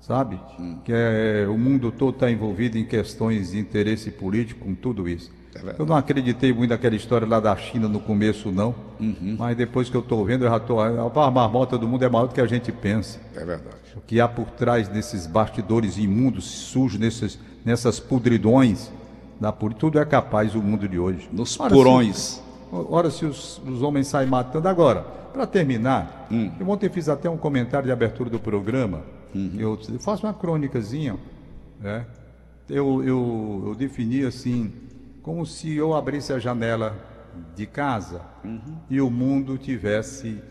sabe? 0.01 0.39
Hum. 0.59 0.79
Que 0.83 0.91
é, 0.93 1.45
o 1.47 1.57
mundo 1.57 1.91
todo 1.91 2.15
está 2.15 2.29
envolvido 2.31 2.77
em 2.77 2.83
questões 2.83 3.51
de 3.51 3.59
interesse 3.59 4.09
político 4.09 4.65
com 4.65 4.73
tudo 4.73 5.07
isso. 5.07 5.31
É 5.65 5.75
eu 5.79 5.85
não 5.85 5.95
acreditei 5.95 6.53
muito 6.53 6.69
naquela 6.71 6.95
história 6.95 7.27
lá 7.27 7.39
da 7.39 7.55
China 7.55 7.87
no 7.87 7.99
começo, 7.99 8.51
não. 8.51 8.73
Uhum. 8.99 9.35
Mas 9.37 9.55
depois 9.57 9.89
que 9.89 9.95
eu 9.95 10.01
estou 10.01 10.23
vendo, 10.25 10.45
eu 10.45 10.49
já 10.49 10.57
estou. 10.57 10.79
A 10.81 11.31
marmota 11.31 11.77
do 11.77 11.87
mundo 11.87 12.03
é 12.03 12.09
maior 12.09 12.27
do 12.27 12.33
que 12.33 12.41
a 12.41 12.45
gente 12.47 12.71
pensa. 12.71 13.19
É 13.35 13.39
verdade. 13.45 13.75
O 13.95 14.01
que 14.01 14.19
há 14.21 14.27
por 14.27 14.45
trás 14.51 14.87
desses 14.87 15.25
bastidores 15.25 15.97
imundos, 15.97 16.45
sujos, 16.45 16.99
nesses, 16.99 17.39
nessas 17.65 17.99
podridões 17.99 18.91
da 19.39 19.51
política, 19.51 19.79
tudo 19.81 19.99
é 19.99 20.05
capaz 20.05 20.53
o 20.55 20.61
mundo 20.61 20.87
de 20.87 20.99
hoje. 20.99 21.27
Nos 21.31 21.59
Ora, 21.59 21.69
se- 21.69 21.75
porões. 21.75 22.43
Ora, 22.71 23.09
se 23.09 23.25
os, 23.25 23.61
os 23.65 23.81
homens 23.81 24.07
saem 24.07 24.27
matando. 24.29 24.67
Agora, 24.67 25.01
para 25.33 25.45
terminar, 25.47 26.27
Hum. 26.31 26.51
eu 26.59 26.67
ontem 26.69 26.89
fiz 26.89 27.07
até 27.07 27.29
um 27.29 27.37
comentário 27.37 27.85
de 27.85 27.91
abertura 27.91 28.29
do 28.29 28.39
programa. 28.39 29.01
Uhum. 29.33 29.51
Eu, 29.57 29.79
eu 29.91 29.99
faço 29.99 30.25
uma 30.25 30.33
crônicazinha. 30.33 31.15
Né? 31.79 32.05
Eu, 32.69 33.01
eu, 33.03 33.63
eu 33.67 33.75
defini 33.75 34.25
assim, 34.25 34.71
como 35.27 35.45
se 35.45 35.75
eu 35.75 35.93
abrisse 35.93 36.31
a 36.31 36.39
janela 36.39 36.95
de 37.53 37.65
casa 37.67 38.21
Uhum. 38.45 38.77
e 38.89 39.01
o 39.01 39.09
mundo 39.09 39.57
tivesse, 39.57 40.41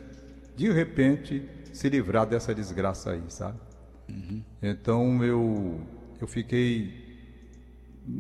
de 0.55 0.71
repente, 0.71 1.49
se 1.73 1.89
livrado 1.89 2.33
dessa 2.33 2.55
desgraça 2.55 3.12
aí, 3.12 3.23
sabe? 3.29 3.59
Uhum. 4.07 4.43
Então 4.62 5.25
eu, 5.25 5.81
eu 6.21 6.27
fiquei 6.27 6.93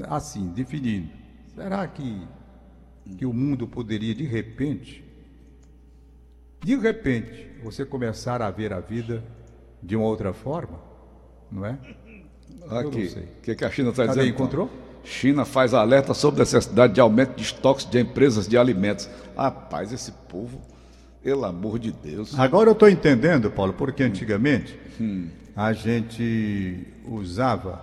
assim, 0.08 0.48
definindo. 0.48 1.10
Será 1.54 1.86
que, 1.86 2.26
que 3.18 3.26
o 3.26 3.34
mundo 3.34 3.68
poderia, 3.68 4.14
de 4.14 4.24
repente, 4.24 5.04
de 6.64 6.74
repente, 6.74 7.50
você 7.62 7.84
começar 7.84 8.40
a 8.40 8.50
ver 8.50 8.72
a 8.72 8.80
vida 8.80 9.22
de 9.82 9.94
uma 9.94 10.06
outra 10.06 10.32
forma? 10.32 10.80
Não 11.52 11.66
é? 11.66 11.78
Eu 12.62 12.78
Aqui. 12.78 13.02
não 13.02 13.10
sei. 13.10 13.24
O 13.24 13.40
que, 13.42 13.54
que 13.54 13.64
a 13.66 13.70
China 13.70 13.90
está 13.90 14.06
dizendo? 14.06 14.24
Tom? 14.24 14.30
Encontrou? 14.30 14.85
China 15.06 15.44
faz 15.44 15.72
alerta 15.72 16.12
sobre 16.12 16.40
a 16.40 16.44
necessidade 16.44 16.92
de 16.92 17.00
aumento 17.00 17.36
de 17.36 17.42
estoques 17.42 17.88
de 17.88 18.00
empresas 18.00 18.48
de 18.48 18.58
alimentos. 18.58 19.08
Rapaz, 19.36 19.92
esse 19.92 20.10
povo, 20.28 20.60
pelo 21.22 21.44
amor 21.44 21.78
de 21.78 21.92
Deus. 21.92 22.38
Agora 22.38 22.68
eu 22.68 22.72
estou 22.72 22.88
entendendo, 22.88 23.50
Paulo, 23.50 23.72
porque 23.72 24.02
antigamente 24.02 24.78
a 25.54 25.72
gente 25.72 26.86
usava, 27.06 27.80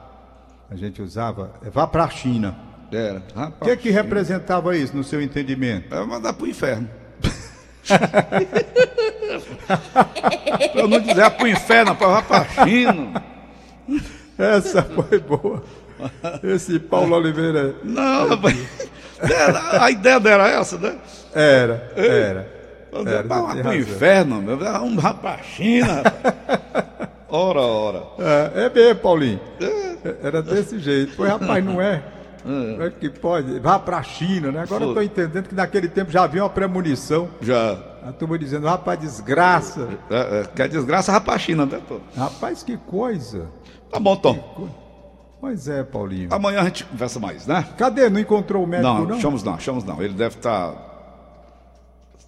a 0.70 0.76
gente 0.76 1.02
usava, 1.02 1.54
é, 1.66 1.70
vá 1.70 1.88
para 1.88 2.04
a 2.04 2.10
China. 2.10 2.58
Era. 2.92 3.24
O 3.60 3.66
que, 3.66 3.78
que 3.78 3.90
representava 3.90 4.78
isso 4.78 4.96
no 4.96 5.04
seu 5.04 5.20
entendimento? 5.22 5.96
É 5.96 6.06
mandar 6.06 6.34
pro 6.34 6.46
inferno. 6.46 6.88
pra 10.74 10.88
não 10.88 11.00
dizer 11.00 11.32
pro 11.32 11.48
inferno, 11.48 11.96
pra 11.96 12.22
pra 12.22 12.46
China. 12.46 13.24
Essa 14.38 14.84
foi 14.84 15.20
boa. 15.20 15.64
Esse 16.44 16.80
Paulo 16.80 17.16
Oliveira 17.16 17.76
Não, 17.84 18.30
rapaz. 18.30 18.58
Era- 19.22 19.84
A 19.84 19.92
ideia 19.92 20.20
dela 20.20 20.48
era 20.48 20.60
essa, 20.60 20.78
né? 20.78 20.96
era, 21.34 21.92
era. 21.96 22.54
Era, 23.08 23.24
pro 23.24 23.46
razão. 23.46 23.74
inferno, 23.74 24.42
meu. 24.42 24.58
Vamos 24.58 25.04
lá 25.04 25.14
pra 25.16 25.38
China, 25.40 26.04
rapaz. 26.04 26.36
Ora, 27.28 27.62
ora. 27.62 28.04
É, 28.20 28.66
é 28.66 28.70
mesmo, 28.70 29.00
Paulinho. 29.02 29.40
Era 30.22 30.44
desse 30.44 30.78
jeito. 30.78 31.16
Foi, 31.16 31.28
rapaz, 31.28 31.64
não 31.66 31.82
é? 31.82 32.04
Como 32.44 32.84
é 32.84 32.90
que 32.92 33.10
pode? 33.10 33.58
Vá 33.60 33.80
para 33.80 33.98
a 33.98 34.04
China, 34.04 34.52
né? 34.52 34.62
Agora 34.62 34.84
eu 34.84 34.90
estou 34.90 35.02
entendendo 35.02 35.48
que 35.48 35.56
naquele 35.56 35.88
tempo 35.88 36.12
já 36.12 36.24
havia 36.24 36.44
uma 36.44 36.50
premonição. 36.50 37.30
Já. 37.42 37.78
A 38.06 38.12
turma 38.12 38.38
dizendo, 38.38 38.68
rapaz, 38.68 39.00
desgraça. 39.00 39.88
É, 40.12 40.42
é, 40.42 40.44
que 40.54 40.62
a 40.62 40.68
desgraça 40.68 41.20
pra 41.22 41.40
China, 41.40 41.66
né, 41.66 41.80
Tom? 41.88 42.02
Rapaz, 42.16 42.62
que 42.62 42.76
coisa. 42.78 43.48
Tá 43.90 43.98
bom, 44.00 44.16
Tom. 44.18 44.70
Pois 45.44 45.68
é, 45.68 45.84
Paulinho. 45.84 46.30
Amanhã 46.32 46.62
a 46.62 46.64
gente 46.64 46.86
conversa 46.86 47.20
mais, 47.20 47.46
né? 47.46 47.68
Cadê? 47.78 48.10
Não 48.10 48.18
encontrou 48.18 48.64
o 48.64 48.66
médico, 48.66 48.88
Não, 48.94 49.06
não? 49.06 49.18
achamos 49.18 49.44
não, 49.44 49.54
achamos 49.56 49.84
não. 49.84 50.02
Ele 50.02 50.14
deve 50.14 50.38
estar 50.38 50.74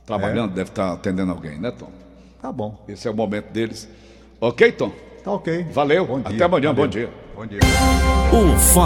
trabalhando, 0.06 0.54
deve 0.54 0.70
estar 0.70 0.92
atendendo 0.92 1.32
alguém, 1.32 1.58
né, 1.58 1.72
Tom? 1.72 1.88
Tá 2.42 2.52
bom. 2.52 2.84
Esse 2.90 3.08
é 3.08 3.12
o 3.12 3.14
momento 3.16 3.54
deles. 3.54 3.88
Ok, 4.42 4.70
Tom? 4.74 4.92
Tá 5.24 5.32
ok. 5.32 5.64
Valeu. 5.72 6.06
Bom 6.06 6.20
dia. 6.20 6.36
Até 6.36 6.44
amanhã, 6.44 6.74
Valeu. 6.74 6.84
bom 6.84 6.88
dia. 6.90 7.10
Bom 7.34 7.46
dia. 7.46 7.60
O 8.34 8.60
fato 8.60 8.84